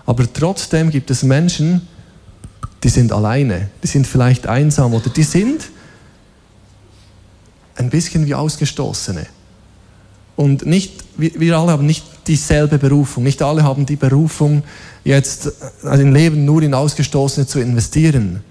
Aber 0.05 0.31
trotzdem 0.31 0.89
gibt 0.89 1.12
es 1.12 1.23
Menschen, 1.23 1.88
die 2.84 2.89
sind 2.89 3.12
alleine, 3.12 3.69
die 3.84 3.88
sind 3.88 4.08
vielleicht 4.08 4.47
einsam 4.47 4.93
oder 4.93 5.10
die 5.10 5.23
sind 5.23 5.69
ein 7.75 7.89
bisschen 7.89 8.25
wie 8.25 8.36
Ausgestoßene. 8.36 9.25
Und 10.36 10.65
nicht, 10.65 11.03
wir 11.17 11.58
alle 11.58 11.71
haben 11.71 11.86
nicht 11.86 12.03
dieselbe 12.27 12.77
Berufung. 12.77 13.23
Nicht 13.23 13.41
alle 13.41 13.63
haben 13.63 13.86
die 13.86 13.95
Berufung, 13.95 14.63
jetzt 15.03 15.51
ein 15.84 16.13
Leben 16.13 16.45
nur 16.45 16.62
in 16.62 16.73
Ausgestoßene 16.73 17.47
zu 17.47 17.60
investieren. 17.60 18.43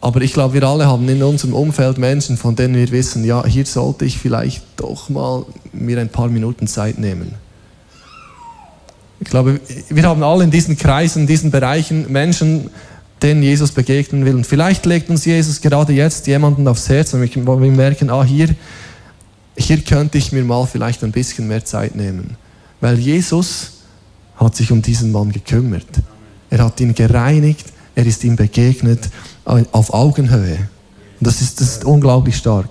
Aber 0.00 0.20
ich 0.20 0.32
glaube, 0.32 0.54
wir 0.54 0.62
alle 0.62 0.86
haben 0.86 1.08
in 1.08 1.22
unserem 1.22 1.54
Umfeld 1.54 1.98
Menschen, 1.98 2.36
von 2.36 2.54
denen 2.54 2.74
wir 2.74 2.90
wissen, 2.90 3.24
ja, 3.24 3.44
hier 3.46 3.66
sollte 3.66 4.04
ich 4.04 4.18
vielleicht 4.18 4.62
doch 4.76 5.08
mal 5.08 5.44
mir 5.72 5.98
ein 5.98 6.10
paar 6.10 6.28
Minuten 6.28 6.66
Zeit 6.66 6.98
nehmen. 6.98 7.34
Ich 9.18 9.28
glaube, 9.28 9.60
wir 9.88 10.02
haben 10.04 10.22
alle 10.22 10.44
in 10.44 10.50
diesen 10.50 10.76
Kreisen, 10.76 11.22
in 11.22 11.26
diesen 11.26 11.50
Bereichen 11.50 12.12
Menschen, 12.12 12.70
denen 13.22 13.42
Jesus 13.42 13.72
begegnen 13.72 14.26
will. 14.26 14.34
Und 14.34 14.46
vielleicht 14.46 14.84
legt 14.84 15.08
uns 15.08 15.24
Jesus 15.24 15.60
gerade 15.62 15.94
jetzt 15.94 16.26
jemanden 16.26 16.68
aufs 16.68 16.88
Herz, 16.88 17.14
und 17.14 17.22
wir 17.22 17.70
merken, 17.72 18.10
ah, 18.10 18.22
hier, 18.22 18.54
hier 19.56 19.80
könnte 19.80 20.18
ich 20.18 20.32
mir 20.32 20.44
mal 20.44 20.66
vielleicht 20.66 21.02
ein 21.02 21.12
bisschen 21.12 21.48
mehr 21.48 21.64
Zeit 21.64 21.94
nehmen. 21.94 22.36
Weil 22.82 22.98
Jesus 22.98 23.72
hat 24.36 24.54
sich 24.54 24.70
um 24.70 24.82
diesen 24.82 25.12
Mann 25.12 25.32
gekümmert. 25.32 25.86
Er 26.50 26.62
hat 26.62 26.78
ihn 26.80 26.94
gereinigt, 26.94 27.72
er 27.94 28.04
ist 28.04 28.22
ihm 28.22 28.36
begegnet 28.36 29.08
auf 29.46 29.94
Augenhöhe. 29.94 30.58
Das 31.20 31.40
ist, 31.40 31.60
das 31.60 31.68
ist 31.68 31.84
unglaublich 31.84 32.36
stark. 32.36 32.68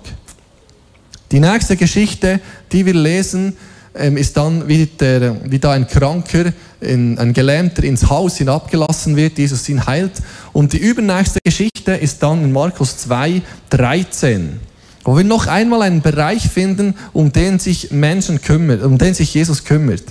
Die 1.32 1.40
nächste 1.40 1.76
Geschichte, 1.76 2.40
die 2.70 2.86
wir 2.86 2.94
lesen, 2.94 3.56
ähm, 3.94 4.16
ist 4.16 4.36
dann, 4.36 4.68
wie, 4.68 4.86
der, 4.86 5.50
wie 5.50 5.58
da 5.58 5.72
ein 5.72 5.88
Kranker, 5.88 6.52
ein 6.80 7.32
Gelähmter 7.32 7.82
ins 7.82 8.10
Haus 8.10 8.36
hinabgelassen 8.36 9.16
wird, 9.16 9.38
Jesus 9.38 9.68
ihn 9.68 9.86
heilt. 9.86 10.12
Und 10.52 10.74
die 10.74 10.78
übernächste 10.78 11.40
Geschichte 11.42 11.92
ist 11.92 12.22
dann 12.22 12.44
in 12.44 12.52
Markus 12.52 12.98
2, 12.98 13.40
13, 13.70 14.60
wo 15.02 15.16
wir 15.16 15.24
noch 15.24 15.46
einmal 15.46 15.82
einen 15.82 16.02
Bereich 16.02 16.48
finden, 16.48 16.94
um 17.14 17.32
den 17.32 17.58
sich 17.58 17.90
Menschen 17.90 18.42
kümmern, 18.42 18.82
um 18.82 18.98
den 18.98 19.14
sich 19.14 19.32
Jesus 19.32 19.64
kümmert. 19.64 20.04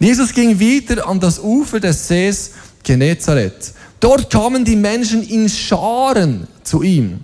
Jesus 0.00 0.32
ging 0.32 0.58
wieder 0.58 1.06
an 1.08 1.20
das 1.20 1.38
Ufer 1.38 1.80
des 1.80 2.08
Sees 2.08 2.52
Genezareth. 2.82 3.74
Dort 4.00 4.30
kamen 4.30 4.64
die 4.64 4.76
Menschen 4.76 5.22
in 5.22 5.48
Scharen 5.48 6.46
zu 6.62 6.82
ihm 6.82 7.20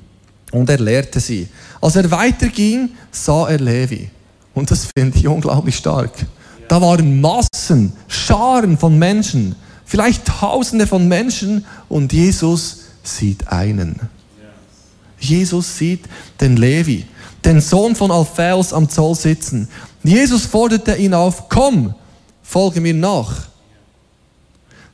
und 0.51 0.69
er 0.69 0.79
lehrte 0.79 1.21
sie. 1.21 1.49
Als 1.81 1.97
er 1.97 2.11
weiterging, 2.11 2.91
sah 3.11 3.49
er 3.49 3.59
Levi. 3.59 4.11
Und 4.55 4.71
das 4.71 4.89
finde 4.97 5.19
ich 5.19 5.27
unglaublich 5.27 5.77
stark. 5.77 6.13
Da 6.69 6.81
waren 6.81 7.21
Massen, 7.21 7.93
Scharen 8.09 8.79
von 8.79 8.99
Menschen, 8.99 9.55
vielleicht 9.85 10.25
Tausende 10.25 10.87
von 10.87 11.07
Menschen 11.07 11.65
und 11.89 12.13
Jesus 12.13 12.79
sieht 13.03 13.49
einen. 13.49 14.01
Jesus 15.19 15.77
sieht 15.77 16.05
den 16.41 16.57
Levi, 16.57 17.07
den 17.45 17.61
Sohn 17.61 17.95
von 17.95 18.11
Alphaeus 18.11 18.73
am 18.73 18.89
Zoll 18.89 19.15
sitzen. 19.15 19.69
Jesus 20.03 20.47
forderte 20.47 20.95
ihn 20.97 21.15
auf, 21.15 21.49
komm, 21.49 21.95
folge 22.43 22.81
mir 22.81 22.95
nach. 22.95 23.49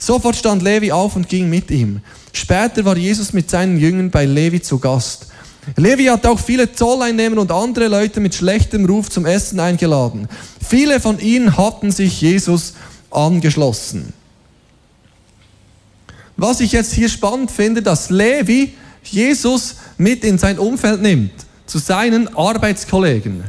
Sofort 0.00 0.34
stand 0.34 0.62
Levi 0.62 0.90
auf 0.90 1.14
und 1.14 1.28
ging 1.28 1.48
mit 1.48 1.70
ihm. 1.70 2.00
Später 2.32 2.84
war 2.86 2.96
Jesus 2.96 3.34
mit 3.34 3.50
seinen 3.50 3.78
Jüngern 3.78 4.10
bei 4.10 4.24
Levi 4.24 4.62
zu 4.62 4.78
Gast. 4.78 5.26
Levi 5.76 6.06
hat 6.06 6.26
auch 6.26 6.40
viele 6.40 6.72
Zolleinnehmer 6.72 7.38
und 7.38 7.52
andere 7.52 7.86
Leute 7.86 8.18
mit 8.18 8.34
schlechtem 8.34 8.86
Ruf 8.86 9.10
zum 9.10 9.26
Essen 9.26 9.60
eingeladen. 9.60 10.26
Viele 10.66 11.00
von 11.00 11.20
ihnen 11.20 11.56
hatten 11.56 11.90
sich 11.90 12.22
Jesus 12.22 12.72
angeschlossen. 13.10 14.14
Was 16.36 16.60
ich 16.60 16.72
jetzt 16.72 16.94
hier 16.94 17.10
spannend 17.10 17.50
finde, 17.50 17.82
dass 17.82 18.08
Levi 18.08 18.72
Jesus 19.04 19.76
mit 19.98 20.24
in 20.24 20.38
sein 20.38 20.58
Umfeld 20.58 21.02
nimmt, 21.02 21.32
zu 21.66 21.78
seinen 21.78 22.34
Arbeitskollegen. 22.34 23.44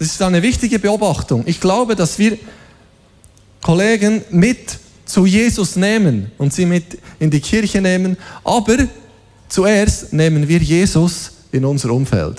Das 0.00 0.08
ist 0.08 0.22
eine 0.22 0.42
wichtige 0.42 0.78
Beobachtung. 0.78 1.42
Ich 1.44 1.60
glaube, 1.60 1.94
dass 1.94 2.18
wir 2.18 2.38
Kollegen 3.60 4.22
mit 4.30 4.78
zu 5.04 5.26
Jesus 5.26 5.76
nehmen 5.76 6.32
und 6.38 6.54
sie 6.54 6.64
mit 6.64 6.96
in 7.18 7.30
die 7.30 7.40
Kirche 7.40 7.82
nehmen, 7.82 8.16
aber 8.42 8.78
zuerst 9.50 10.14
nehmen 10.14 10.48
wir 10.48 10.56
Jesus 10.56 11.32
in 11.52 11.66
unser 11.66 11.90
Umfeld. 11.90 12.38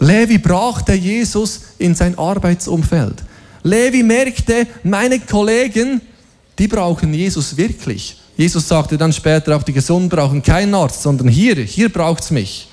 Levi 0.00 0.38
brachte 0.38 0.94
Jesus 0.94 1.60
in 1.78 1.94
sein 1.94 2.18
Arbeitsumfeld. 2.18 3.22
Levi 3.62 4.02
merkte, 4.02 4.66
meine 4.82 5.20
Kollegen, 5.20 6.00
die 6.58 6.66
brauchen 6.66 7.14
Jesus 7.14 7.56
wirklich. 7.56 8.16
Jesus 8.36 8.66
sagte 8.66 8.98
dann 8.98 9.12
später, 9.12 9.56
auch 9.56 9.62
die 9.62 9.72
Gesunden 9.72 10.08
brauchen 10.08 10.42
keinen 10.42 10.74
Arzt, 10.74 11.00
sondern 11.00 11.28
hier, 11.28 11.54
hier 11.62 11.90
braucht 11.90 12.24
es 12.24 12.32
mich. 12.32 12.71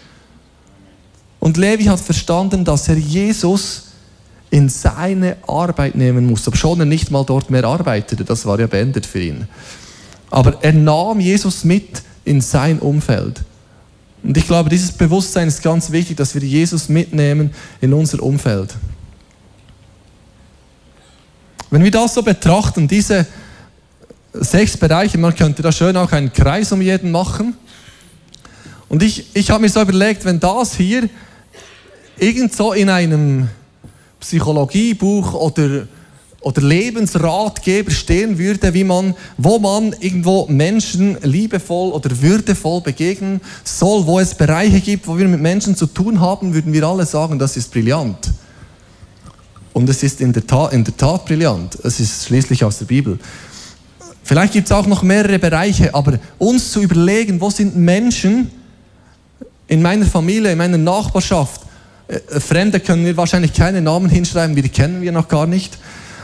Und 1.39 1.57
Levi 1.57 1.85
hat 1.85 1.99
verstanden, 1.99 2.65
dass 2.65 2.87
er 2.89 2.97
Jesus 2.97 3.83
in 4.51 4.67
seine 4.67 5.37
Arbeit 5.47 5.95
nehmen 5.95 6.25
muss, 6.25 6.47
obwohl 6.47 6.79
er 6.79 6.85
nicht 6.85 7.11
mal 7.11 7.23
dort 7.23 7.49
mehr 7.49 7.63
arbeitete, 7.63 8.25
das 8.25 8.45
war 8.45 8.59
ja 8.59 8.67
beendet 8.67 9.05
für 9.05 9.21
ihn. 9.21 9.47
Aber 10.31 10.63
er 10.63 10.73
nahm 10.73 11.19
Jesus 11.19 11.63
mit 11.63 12.01
in 12.25 12.41
sein 12.41 12.79
Umfeld. 12.79 13.41
Und 14.21 14.35
ich 14.35 14.45
glaube, 14.45 14.69
dieses 14.69 14.91
Bewusstsein 14.91 15.47
ist 15.47 15.63
ganz 15.63 15.91
wichtig, 15.91 16.17
dass 16.17 16.35
wir 16.35 16.41
Jesus 16.41 16.89
mitnehmen 16.89 17.51
in 17.79 17.93
unser 17.93 18.21
Umfeld. 18.21 18.75
Wenn 21.69 21.83
wir 21.83 21.91
das 21.91 22.15
so 22.15 22.23
betrachten, 22.23 22.87
diese 22.87 23.25
sechs 24.33 24.75
Bereiche, 24.75 25.17
man 25.17 25.35
könnte 25.35 25.61
da 25.61 25.71
schön 25.71 25.95
auch 25.95 26.11
einen 26.11 26.33
Kreis 26.33 26.71
um 26.71 26.81
jeden 26.81 27.11
machen. 27.11 27.55
Und 28.89 29.03
ich, 29.03 29.27
ich 29.35 29.51
habe 29.51 29.61
mir 29.61 29.69
so 29.69 29.81
überlegt, 29.81 30.25
wenn 30.25 30.39
das 30.39 30.75
hier 30.75 31.07
irgend 32.19 32.53
so 32.53 32.73
in 32.73 32.89
einem 32.89 33.49
Psychologiebuch 34.19 35.33
oder, 35.33 35.87
oder 36.41 36.61
Lebensratgeber 36.61 37.91
stehen 37.91 38.37
würde, 38.37 38.73
wie 38.73 38.83
man, 38.83 39.15
wo 39.37 39.59
man 39.59 39.95
irgendwo 39.99 40.45
Menschen 40.47 41.17
liebevoll 41.23 41.91
oder 41.91 42.21
würdevoll 42.21 42.81
begegnen 42.81 43.41
soll, 43.63 44.05
wo 44.05 44.19
es 44.19 44.33
Bereiche 44.33 44.81
gibt, 44.81 45.07
wo 45.07 45.17
wir 45.17 45.27
mit 45.27 45.41
Menschen 45.41 45.75
zu 45.75 45.85
tun 45.85 46.19
haben, 46.19 46.53
würden 46.53 46.73
wir 46.73 46.83
alle 46.83 47.05
sagen, 47.05 47.39
das 47.39 47.57
ist 47.57 47.71
brillant. 47.71 48.31
Und 49.71 49.87
es 49.87 50.03
ist 50.03 50.19
in 50.19 50.33
der 50.33 50.45
Tat, 50.45 50.73
in 50.73 50.83
der 50.83 50.97
Tat 50.97 51.25
brillant. 51.25 51.77
Es 51.83 51.99
ist 51.99 52.25
schließlich 52.25 52.63
aus 52.63 52.79
der 52.79 52.85
Bibel. 52.85 53.19
Vielleicht 54.23 54.53
gibt 54.53 54.67
es 54.67 54.71
auch 54.71 54.85
noch 54.85 55.03
mehrere 55.03 55.39
Bereiche, 55.39 55.93
aber 55.95 56.19
uns 56.37 56.71
zu 56.71 56.81
überlegen, 56.81 57.39
wo 57.39 57.49
sind 57.49 57.75
Menschen 57.75 58.51
in 59.67 59.81
meiner 59.81 60.05
Familie, 60.05 60.51
in 60.51 60.57
meiner 60.57 60.77
Nachbarschaft, 60.77 61.61
Fremde 62.39 62.79
können 62.79 63.05
wir 63.05 63.17
wahrscheinlich 63.17 63.53
keine 63.53 63.81
Namen 63.81 64.09
hinschreiben, 64.09 64.55
die 64.55 64.67
kennen 64.69 65.01
wir 65.01 65.11
noch 65.11 65.27
gar 65.27 65.45
nicht. 65.45 65.77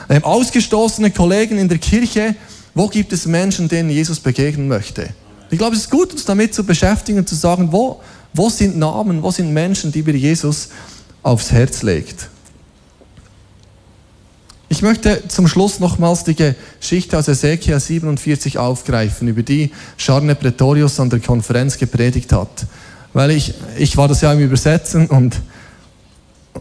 Ähm, 0.10 0.24
ausgestoßene 0.24 1.12
Kollegen 1.12 1.58
in 1.58 1.70
der 1.70 1.78
Kirche, 1.78 2.36
wo 2.74 2.88
gibt 2.88 3.14
es 3.14 3.26
Menschen, 3.26 3.68
denen 3.68 3.90
Jesus 3.90 4.20
begegnen 4.20 4.68
möchte? 4.68 5.10
Ich 5.52 5.58
glaube, 5.58 5.76
es 5.76 5.84
ist 5.84 5.92
gut, 5.92 6.12
uns 6.12 6.26
damit 6.26 6.54
zu 6.54 6.64
beschäftigen 6.64 7.20
und 7.20 7.30
zu 7.30 7.36
sagen, 7.36 7.72
wo, 7.72 8.02
wo 8.34 8.50
sind 8.50 8.78
Namen, 8.78 9.22
wo 9.22 9.32
sind 9.32 9.54
Menschen, 9.54 9.92
die 9.92 10.06
wir 10.06 10.16
Jesus 10.16 10.70
aufs 11.22 11.52
Herz 11.52 11.84
legt. 11.84 12.30
Ich 14.68 14.82
möchte 14.82 15.28
zum 15.28 15.48
Schluss 15.48 15.80
nochmals 15.80 16.24
die 16.24 16.36
Geschichte 16.36 17.18
aus 17.18 17.28
Ezekiel 17.28 17.80
47 17.80 18.58
aufgreifen, 18.58 19.28
über 19.28 19.44
die 19.44 19.72
Charne 19.98 20.36
Pretorius 20.36 21.00
an 21.00 21.10
der 21.12 21.20
Konferenz 21.20 21.78
gepredigt 21.78 22.34
hat. 22.34 22.66
Weil 23.14 23.32
ich, 23.32 23.54
ich 23.78 23.96
war 23.96 24.08
das 24.08 24.22
ja 24.22 24.34
im 24.34 24.40
Übersetzen 24.40 25.08
und 25.08 25.40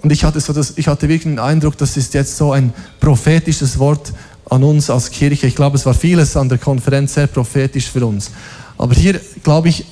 und 0.03 0.11
ich 0.11 0.25
hatte, 0.25 0.41
so 0.41 0.53
das, 0.53 0.75
ich 0.77 0.87
hatte 0.89 1.09
wirklich 1.09 1.23
den 1.23 1.39
Eindruck, 1.39 1.79
das 1.79 1.97
ist 1.97 2.15
jetzt 2.15 2.37
so 2.37 2.53
ein 2.53 2.73
prophetisches 3.01 3.79
Wort 3.79 4.13
an 4.51 4.63
uns 4.63 4.91
als 4.91 5.11
Kirche. 5.11 5.47
Ich 5.47 5.55
glaube, 5.55 5.77
es 5.77 5.87
war 5.87 5.95
vieles 5.95 6.37
an 6.37 6.49
der 6.49 6.59
Konferenz 6.59 7.15
sehr 7.15 7.27
prophetisch 7.27 7.89
für 7.91 8.05
uns. 8.05 8.31
Aber 8.77 8.95
hier 8.95 9.21
glaube 9.43 9.69
ich, 9.69 9.85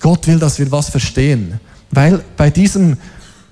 Gott 0.00 0.26
will, 0.26 0.38
dass 0.38 0.58
wir 0.58 0.70
was 0.70 0.88
verstehen. 0.88 1.60
Weil 1.90 2.22
bei 2.36 2.50
diesem 2.50 2.96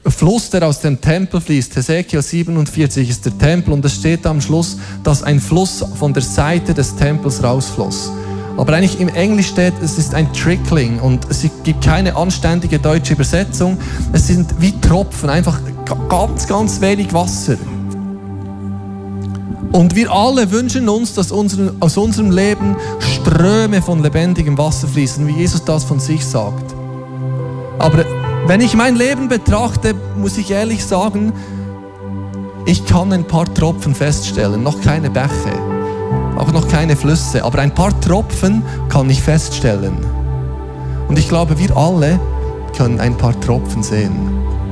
Fluss, 0.07 0.51
der 0.51 0.67
aus 0.67 0.81
dem 0.81 1.01
Tempel 1.01 1.41
fließt, 1.41 1.75
Hesekiel 1.77 2.23
47 2.23 3.09
ist 3.09 3.25
der 3.25 3.37
Tempel 3.37 3.73
und 3.73 3.85
es 3.85 3.95
steht 3.95 4.25
am 4.27 4.41
Schluss, 4.41 4.79
dass 5.03 5.23
ein 5.23 5.41
Fluss 5.41 5.85
von 5.99 6.13
der 6.13 6.23
Seite 6.23 6.75
des 6.75 6.95
Tempels 6.95 7.43
rausfloss. 7.43 8.11
Aber 8.57 8.73
eigentlich 8.73 9.01
im 9.01 9.09
Englisch 9.09 9.49
steht, 9.49 9.75
es 9.83 9.99
ist 9.99 10.15
ein 10.15 10.33
Trickling 10.33 10.99
und 11.01 11.27
es 11.29 11.47
gibt 11.63 11.85
keine 11.85 12.17
anständige 12.17 12.79
deutsche 12.79 13.13
Übersetzung. 13.13 13.77
Es 14.13 14.29
sind 14.29 14.55
wie 14.59 14.73
Tropfen, 14.81 15.29
einfach 15.29 15.61
ganz, 16.09 16.47
ganz 16.47 16.81
wenig 16.81 17.13
Wasser. 17.13 17.57
Und 19.73 19.95
wir 19.95 20.11
alle 20.11 20.51
wünschen 20.51 20.89
uns, 20.89 21.13
dass 21.13 21.31
aus 21.33 21.97
unserem 21.99 22.31
Leben 22.31 22.77
Ströme 22.99 23.83
von 23.83 24.03
lebendigem 24.03 24.57
Wasser 24.57 24.89
fließen, 24.89 25.27
wie 25.27 25.33
Jesus 25.33 25.63
das 25.65 25.85
von 25.85 26.01
sich 26.01 26.25
sagt. 26.25 26.75
Aber 27.79 28.05
wenn 28.47 28.63
ich 28.63 28.75
mein 28.75 28.97
Leben 28.97 29.29
betrachte, 29.29 29.95
muss 30.17 30.39
ich 30.39 30.51
ehrlich 30.51 30.83
sagen, 30.83 31.33
ich 32.65 32.87
kann 32.87 33.13
ein 33.13 33.25
paar 33.25 33.53
Tropfen 33.53 33.95
feststellen, 33.95 34.63
noch 34.63 34.81
keine 34.81 35.11
Bäche 35.11 35.76
auch 36.37 36.53
noch 36.53 36.69
keine 36.69 36.97
Flüsse, 36.97 37.45
aber 37.45 37.61
ein 37.61 37.75
paar 37.75 37.99
Tropfen 38.01 38.63
kann 38.89 39.09
ich 39.11 39.23
feststellen. 39.23 39.97
Und 41.09 41.19
ich 41.19 41.29
glaube, 41.29 41.59
wir 41.59 41.77
alle 41.77 42.19
können 42.77 43.01
ein 43.01 43.17
paar 43.17 43.39
Tropfen 43.41 43.83
sehen. 43.83 44.15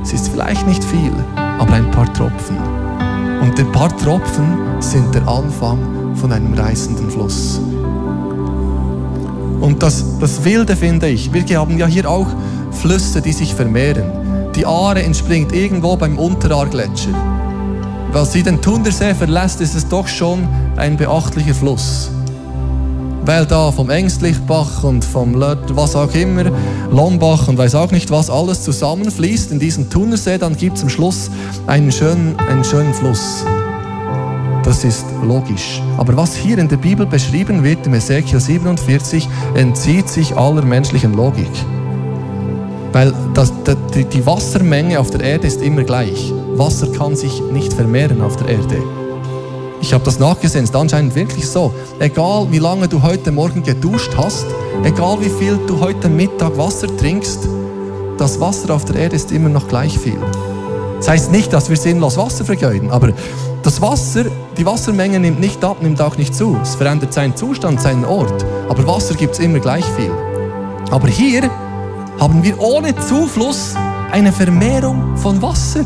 Es 0.03 0.13
ist 0.13 0.29
vielleicht 0.29 0.67
nicht 0.67 0.83
viel, 0.83 1.13
aber 1.57 1.73
ein 1.73 1.89
paar 1.91 2.11
Tropfen. 2.13 2.57
Und 3.41 3.59
ein 3.59 3.71
paar 3.71 3.95
Tropfen 3.97 4.57
sind 4.79 5.13
der 5.15 5.27
Anfang 5.27 6.15
von 6.15 6.31
einem 6.31 6.53
reißenden 6.53 7.09
Fluss. 7.09 7.59
Und 9.61 9.81
das, 9.81 10.19
das 10.19 10.43
Wilde 10.43 10.75
finde 10.75 11.07
ich, 11.07 11.31
wir 11.33 11.59
haben 11.59 11.77
ja 11.77 11.87
hier 11.87 12.09
auch 12.09 12.27
Flüsse, 12.71 13.21
die 13.21 13.33
sich 13.33 13.55
vermehren. 13.55 14.51
Die 14.55 14.65
Aare 14.65 15.01
entspringt 15.01 15.51
irgendwo 15.53 15.95
beim 15.97 16.17
Unteraargletscher. 16.17 17.44
Weil 18.15 18.25
sie 18.25 18.43
den 18.43 18.61
Thunersee 18.61 19.13
verlässt, 19.13 19.59
ist 19.59 19.75
es 19.75 19.89
doch 19.89 20.07
schon 20.07 20.47
ein 20.77 20.95
beachtlicher 20.95 21.53
Fluss. 21.53 22.09
Weil 23.25 23.45
da 23.45 23.73
vom 23.73 23.89
Ängstlichbach 23.89 24.85
und 24.85 25.03
vom 25.03 25.33
Lört, 25.33 25.75
was 25.75 25.97
auch 25.97 26.13
immer, 26.15 26.45
Lombach 26.89 27.49
und 27.49 27.57
weiß 27.57 27.75
auch 27.75 27.91
nicht 27.91 28.09
was, 28.11 28.29
alles 28.29 28.63
zusammenfließt 28.63 29.51
in 29.51 29.59
diesen 29.59 29.89
Thunersee, 29.89 30.37
dann 30.37 30.55
gibt 30.55 30.77
es 30.77 30.83
am 30.83 30.89
Schluss 30.89 31.29
einen 31.67 31.91
schönen, 31.91 32.39
einen 32.39 32.63
schönen 32.63 32.93
Fluss. 32.93 33.43
Das 34.63 34.85
ist 34.85 35.05
logisch. 35.21 35.81
Aber 35.97 36.15
was 36.15 36.37
hier 36.37 36.57
in 36.57 36.69
der 36.69 36.77
Bibel 36.77 37.05
beschrieben 37.05 37.65
wird, 37.65 37.85
im 37.85 37.95
Ezekiel 37.95 38.39
47, 38.39 39.27
entzieht 39.55 40.07
sich 40.07 40.37
aller 40.37 40.63
menschlichen 40.63 41.15
Logik. 41.15 41.51
Weil 42.93 43.13
das, 43.33 43.51
die, 43.93 44.05
die 44.05 44.25
Wassermenge 44.25 45.01
auf 45.01 45.09
der 45.09 45.19
Erde 45.19 45.47
ist 45.47 45.61
immer 45.61 45.83
gleich. 45.83 46.31
Wasser 46.57 46.87
kann 46.87 47.15
sich 47.15 47.41
nicht 47.51 47.73
vermehren 47.73 48.21
auf 48.21 48.37
der 48.37 48.49
Erde. 48.49 48.81
Ich 49.81 49.93
habe 49.93 50.03
das 50.05 50.19
nachgesehen, 50.19 50.63
es 50.63 50.69
ist 50.69 50.75
anscheinend 50.75 51.13
wirklich 51.13 51.47
so. 51.47 51.73
Egal 51.99 52.47
wie 52.49 52.59
lange 52.59 52.87
du 52.87 53.01
heute 53.03 53.31
Morgen 53.31 53.61
geduscht 53.61 54.11
hast, 54.17 54.45
egal 54.83 55.17
wie 55.19 55.29
viel 55.29 55.59
du 55.67 55.79
heute 55.79 56.07
Mittag 56.07 56.57
Wasser 56.57 56.87
trinkst, 56.95 57.47
das 58.17 58.39
Wasser 58.39 58.73
auf 58.73 58.85
der 58.85 58.95
Erde 58.95 59.17
ist 59.17 59.31
immer 59.31 59.49
noch 59.49 59.67
gleich 59.67 59.99
viel. 59.99 60.17
Das 60.97 61.09
heißt 61.09 61.31
nicht, 61.31 61.51
dass 61.51 61.69
wir 61.69 61.75
sinnlos 61.75 62.15
Wasser 62.15 62.45
vergeuden, 62.45 62.89
aber 62.89 63.11
das 63.61 63.81
Wasser, 63.81 64.25
die 64.57 64.65
Wassermenge 64.65 65.19
nimmt 65.19 65.41
nicht 65.41 65.63
ab, 65.63 65.81
nimmt 65.81 66.01
auch 66.01 66.17
nicht 66.17 66.33
zu. 66.33 66.57
Es 66.61 66.75
verändert 66.75 67.13
seinen 67.13 67.35
Zustand, 67.35 67.81
seinen 67.81 68.05
Ort. 68.05 68.45
Aber 68.69 68.87
Wasser 68.87 69.15
gibt 69.15 69.33
es 69.33 69.39
immer 69.39 69.59
gleich 69.59 69.85
viel. 69.97 70.11
Aber 70.89 71.07
hier 71.07 71.49
haben 72.19 72.43
wir 72.43 72.59
ohne 72.61 72.95
Zufluss 72.95 73.73
eine 74.11 74.31
Vermehrung 74.31 75.17
von 75.17 75.41
Wasser. 75.41 75.83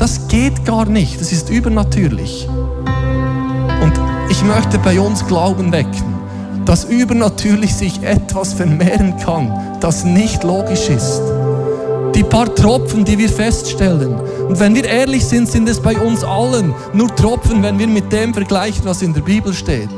Das 0.00 0.28
geht 0.28 0.64
gar 0.64 0.86
nicht, 0.86 1.20
das 1.20 1.30
ist 1.30 1.50
übernatürlich. 1.50 2.48
Und 2.48 3.92
ich 4.30 4.42
möchte 4.42 4.78
bei 4.78 4.98
uns 4.98 5.26
Glauben 5.26 5.72
wecken, 5.72 6.14
dass 6.64 6.84
übernatürlich 6.84 7.74
sich 7.74 8.02
etwas 8.02 8.54
vermehren 8.54 9.18
kann, 9.18 9.52
das 9.80 10.04
nicht 10.04 10.42
logisch 10.42 10.88
ist. 10.88 11.20
die 12.14 12.22
paar 12.22 12.54
Tropfen, 12.54 13.04
die 13.04 13.18
wir 13.18 13.28
feststellen. 13.28 14.14
Und 14.48 14.58
wenn 14.58 14.74
wir 14.74 14.84
ehrlich 14.84 15.22
sind, 15.22 15.48
sind 15.48 15.68
es 15.68 15.78
bei 15.78 15.98
uns 15.98 16.24
allen 16.24 16.74
nur 16.94 17.14
Tropfen, 17.14 17.62
wenn 17.62 17.78
wir 17.78 17.86
mit 17.86 18.10
dem 18.10 18.32
vergleichen, 18.32 18.86
was 18.86 19.02
in 19.02 19.12
der 19.12 19.20
Bibel 19.20 19.52
steht. 19.52 19.90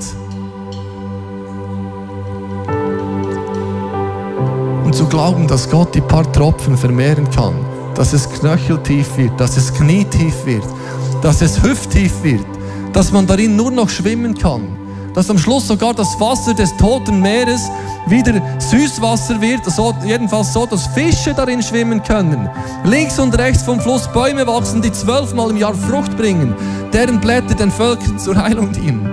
Und 4.84 4.94
zu 4.94 5.06
glauben, 5.06 5.46
dass 5.46 5.70
Gott 5.70 5.94
die 5.94 6.00
paar 6.00 6.30
Tropfen 6.32 6.76
vermehren 6.76 7.30
kann, 7.30 7.54
dass 7.94 8.12
es 8.12 8.28
knöcheltief 8.28 9.16
wird, 9.16 9.38
dass 9.40 9.56
es 9.56 9.72
knietief 9.72 10.34
wird, 10.44 10.64
dass 11.22 11.42
es 11.42 11.62
hüfttief 11.62 12.12
wird, 12.22 12.44
dass 12.92 13.12
man 13.12 13.26
darin 13.26 13.56
nur 13.56 13.70
noch 13.70 13.88
schwimmen 13.88 14.36
kann, 14.36 14.76
dass 15.14 15.30
am 15.30 15.38
Schluss 15.38 15.68
sogar 15.68 15.94
das 15.94 16.18
Wasser 16.18 16.54
des 16.54 16.76
toten 16.76 17.20
Meeres 17.20 17.62
wieder 18.06 18.40
Süßwasser 18.58 19.40
wird, 19.40 19.64
so, 19.64 19.94
jedenfalls 20.04 20.52
so, 20.52 20.66
dass 20.66 20.86
Fische 20.88 21.34
darin 21.34 21.62
schwimmen 21.62 22.02
können. 22.02 22.48
Links 22.84 23.18
und 23.18 23.36
rechts 23.38 23.62
vom 23.62 23.80
Fluss 23.80 24.08
Bäume 24.12 24.46
wachsen, 24.46 24.82
die 24.82 24.92
zwölfmal 24.92 25.50
im 25.50 25.56
Jahr 25.56 25.74
Frucht 25.74 26.16
bringen, 26.16 26.54
deren 26.92 27.20
Blätter 27.20 27.54
den 27.54 27.70
Völkern 27.70 28.18
zur 28.18 28.36
Heilung 28.36 28.72
dienen. 28.72 29.08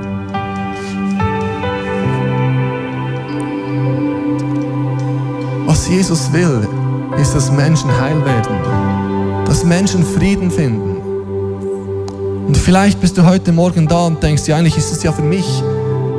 Was 5.65 5.88
Jesus 5.88 6.32
will, 6.34 6.68
ist, 7.19 7.36
dass 7.36 7.51
Menschen 7.51 7.89
heil 7.99 8.23
werden, 8.25 9.45
dass 9.45 9.63
Menschen 9.63 10.03
Frieden 10.03 10.49
finden. 10.49 10.97
Und 12.47 12.58
vielleicht 12.58 12.99
bist 12.99 13.17
du 13.17 13.25
heute 13.25 13.51
Morgen 13.51 13.88
da 13.88 14.08
und 14.08 14.23
denkst, 14.23 14.47
ja, 14.47 14.58
eigentlich 14.58 14.77
ist 14.77 14.91
es 14.91 15.03
ja 15.03 15.12
für 15.12 15.21
mich. 15.21 15.63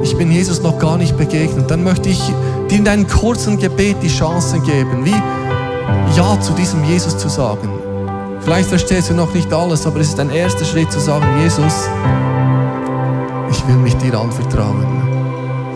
Ich 0.03 0.17
bin 0.17 0.31
Jesus 0.31 0.63
noch 0.63 0.79
gar 0.79 0.97
nicht 0.97 1.17
begegnet. 1.17 1.71
Dann 1.71 1.83
möchte 1.83 2.09
ich 2.09 2.21
dir 2.71 2.79
in 2.79 2.85
deinem 2.85 3.07
kurzen 3.07 3.59
Gebet 3.59 3.97
die 4.03 4.09
Chance 4.09 4.61
geben, 4.61 5.05
wie 5.05 6.17
Ja 6.17 6.39
zu 6.41 6.53
diesem 6.53 6.85
Jesus 6.85 7.19
zu 7.19 7.29
sagen. 7.29 7.69
Vielleicht 8.43 8.69
verstehst 8.69 9.11
du 9.11 9.15
noch 9.15 9.33
nicht 9.35 9.53
alles, 9.53 9.87
aber 9.87 10.01
es 10.01 10.09
ist 10.09 10.21
ein 10.21 10.31
erster 10.31 10.65
Schritt 10.65 10.91
zu 10.93 11.01
sagen, 11.01 11.27
Jesus, 11.43 11.89
ich 13.51 13.67
will 13.67 13.77
mich 13.77 13.97
dir 13.97 14.19
anvertrauen. 14.19 14.87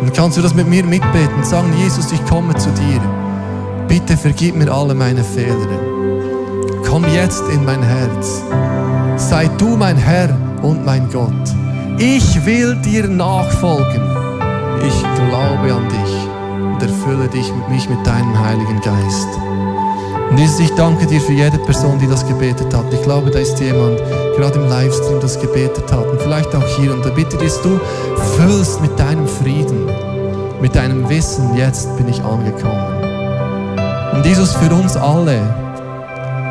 Und 0.00 0.14
kannst 0.14 0.38
du 0.38 0.42
das 0.42 0.54
mit 0.54 0.68
mir 0.68 0.84
mitbeten 0.84 1.44
sagen, 1.44 1.72
Jesus, 1.78 2.12
ich 2.12 2.24
komme 2.26 2.54
zu 2.56 2.70
dir. 2.70 3.23
Bitte 3.88 4.16
vergib 4.16 4.56
mir 4.56 4.72
alle 4.72 4.94
meine 4.94 5.22
Fehler. 5.22 5.80
Komm 6.88 7.04
jetzt 7.12 7.42
in 7.52 7.64
mein 7.64 7.82
Herz. 7.82 8.42
Sei 9.16 9.48
du 9.58 9.76
mein 9.76 9.96
Herr 9.96 10.36
und 10.62 10.84
mein 10.84 11.08
Gott. 11.10 11.32
Ich 11.98 12.44
will 12.44 12.76
dir 12.76 13.06
nachfolgen. 13.08 14.02
Ich 14.86 15.00
glaube 15.00 15.72
an 15.72 15.88
dich 15.88 16.14
und 16.72 16.82
erfülle 16.82 17.28
dich 17.28 17.52
mit 17.54 17.68
mich 17.70 17.88
mit 17.88 18.06
deinem 18.06 18.38
Heiligen 18.38 18.80
Geist. 18.80 19.28
Und 20.30 20.38
Jesus, 20.38 20.60
ich 20.60 20.74
danke 20.74 21.06
dir 21.06 21.20
für 21.20 21.32
jede 21.32 21.58
Person, 21.58 21.98
die 21.98 22.08
das 22.08 22.26
gebetet 22.26 22.74
hat. 22.74 22.92
Ich 22.92 23.02
glaube, 23.02 23.30
da 23.30 23.38
ist 23.38 23.60
jemand, 23.60 23.98
gerade 24.36 24.58
im 24.58 24.68
Livestream, 24.68 25.20
das 25.20 25.40
gebetet 25.40 25.90
hat. 25.92 26.06
Und 26.06 26.20
vielleicht 26.20 26.54
auch 26.54 26.66
hier. 26.76 26.92
Und 26.92 27.04
da 27.04 27.10
bitte, 27.10 27.36
dass 27.36 27.60
du 27.62 27.78
füllst 28.36 28.80
mit 28.80 28.98
deinem 28.98 29.28
Frieden, 29.28 29.88
mit 30.60 30.74
deinem 30.74 31.08
Wissen, 31.08 31.56
jetzt 31.56 31.96
bin 31.96 32.08
ich 32.08 32.22
angekommen. 32.22 33.13
Und 34.14 34.24
Jesus, 34.24 34.52
für 34.52 34.72
uns 34.72 34.96
alle, 34.96 35.42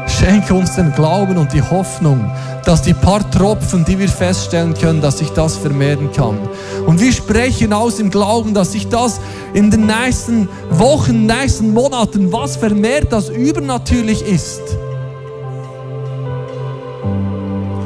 schenke 0.05 0.53
uns 0.53 0.75
den 0.75 0.91
Glauben 0.91 1.37
und 1.37 1.53
die 1.53 1.61
Hoffnung, 1.61 2.29
dass 2.65 2.81
die 2.81 2.93
paar 2.93 3.29
Tropfen, 3.31 3.85
die 3.85 3.97
wir 3.97 4.09
feststellen 4.09 4.73
können, 4.73 5.01
dass 5.01 5.19
sich 5.19 5.29
das 5.31 5.55
vermehren 5.55 6.11
kann. 6.11 6.37
Und 6.85 6.99
wir 6.99 7.13
sprechen 7.13 7.71
aus 7.71 7.99
im 7.99 8.09
Glauben, 8.09 8.53
dass 8.53 8.73
sich 8.73 8.89
das 8.89 9.21
in 9.53 9.71
den 9.71 9.85
nächsten 9.85 10.49
Wochen, 10.71 11.25
nächsten 11.25 11.73
Monaten, 11.73 12.33
was 12.33 12.57
vermehrt, 12.57 13.13
das 13.13 13.29
übernatürlich 13.29 14.23
ist. 14.23 14.61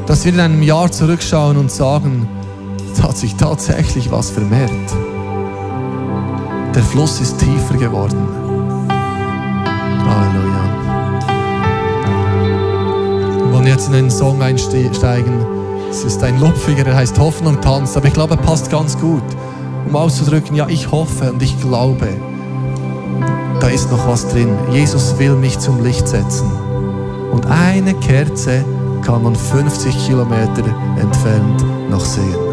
Dass 0.06 0.24
wir 0.24 0.32
in 0.32 0.40
einem 0.40 0.62
Jahr 0.64 0.90
zurückschauen 0.90 1.56
und 1.56 1.70
sagen, 1.70 2.28
es 2.92 3.00
hat 3.00 3.16
sich 3.16 3.36
tatsächlich 3.36 4.10
was 4.10 4.30
vermehrt. 4.30 4.70
Der 6.74 6.82
Fluss 6.82 7.20
ist 7.20 7.38
tiefer 7.38 7.76
geworden. 7.76 8.47
Jetzt 13.68 13.88
in 13.88 13.94
einen 13.94 14.10
Song 14.10 14.40
einsteigen. 14.40 15.46
Es 15.90 16.02
ist 16.02 16.22
ein 16.22 16.40
Lupfiger, 16.40 16.84
der 16.84 16.96
heißt 16.96 17.18
Hoffnung 17.18 17.60
tanzt, 17.60 17.96
aber 17.96 18.06
ich 18.06 18.14
glaube, 18.14 18.34
er 18.34 18.40
passt 18.40 18.70
ganz 18.70 18.98
gut, 18.98 19.22
um 19.86 19.94
auszudrücken, 19.94 20.56
ja, 20.56 20.66
ich 20.68 20.90
hoffe 20.90 21.32
und 21.32 21.42
ich 21.42 21.60
glaube, 21.60 22.08
da 23.60 23.68
ist 23.68 23.90
noch 23.90 24.06
was 24.08 24.28
drin. 24.28 24.56
Jesus 24.70 25.18
will 25.18 25.34
mich 25.34 25.58
zum 25.58 25.82
Licht 25.82 26.08
setzen. 26.08 26.50
Und 27.32 27.46
eine 27.46 27.94
Kerze 27.94 28.64
kann 29.04 29.22
man 29.22 29.36
50 29.36 30.06
Kilometer 30.06 30.64
entfernt 30.98 31.64
noch 31.90 32.04
sehen. 32.04 32.47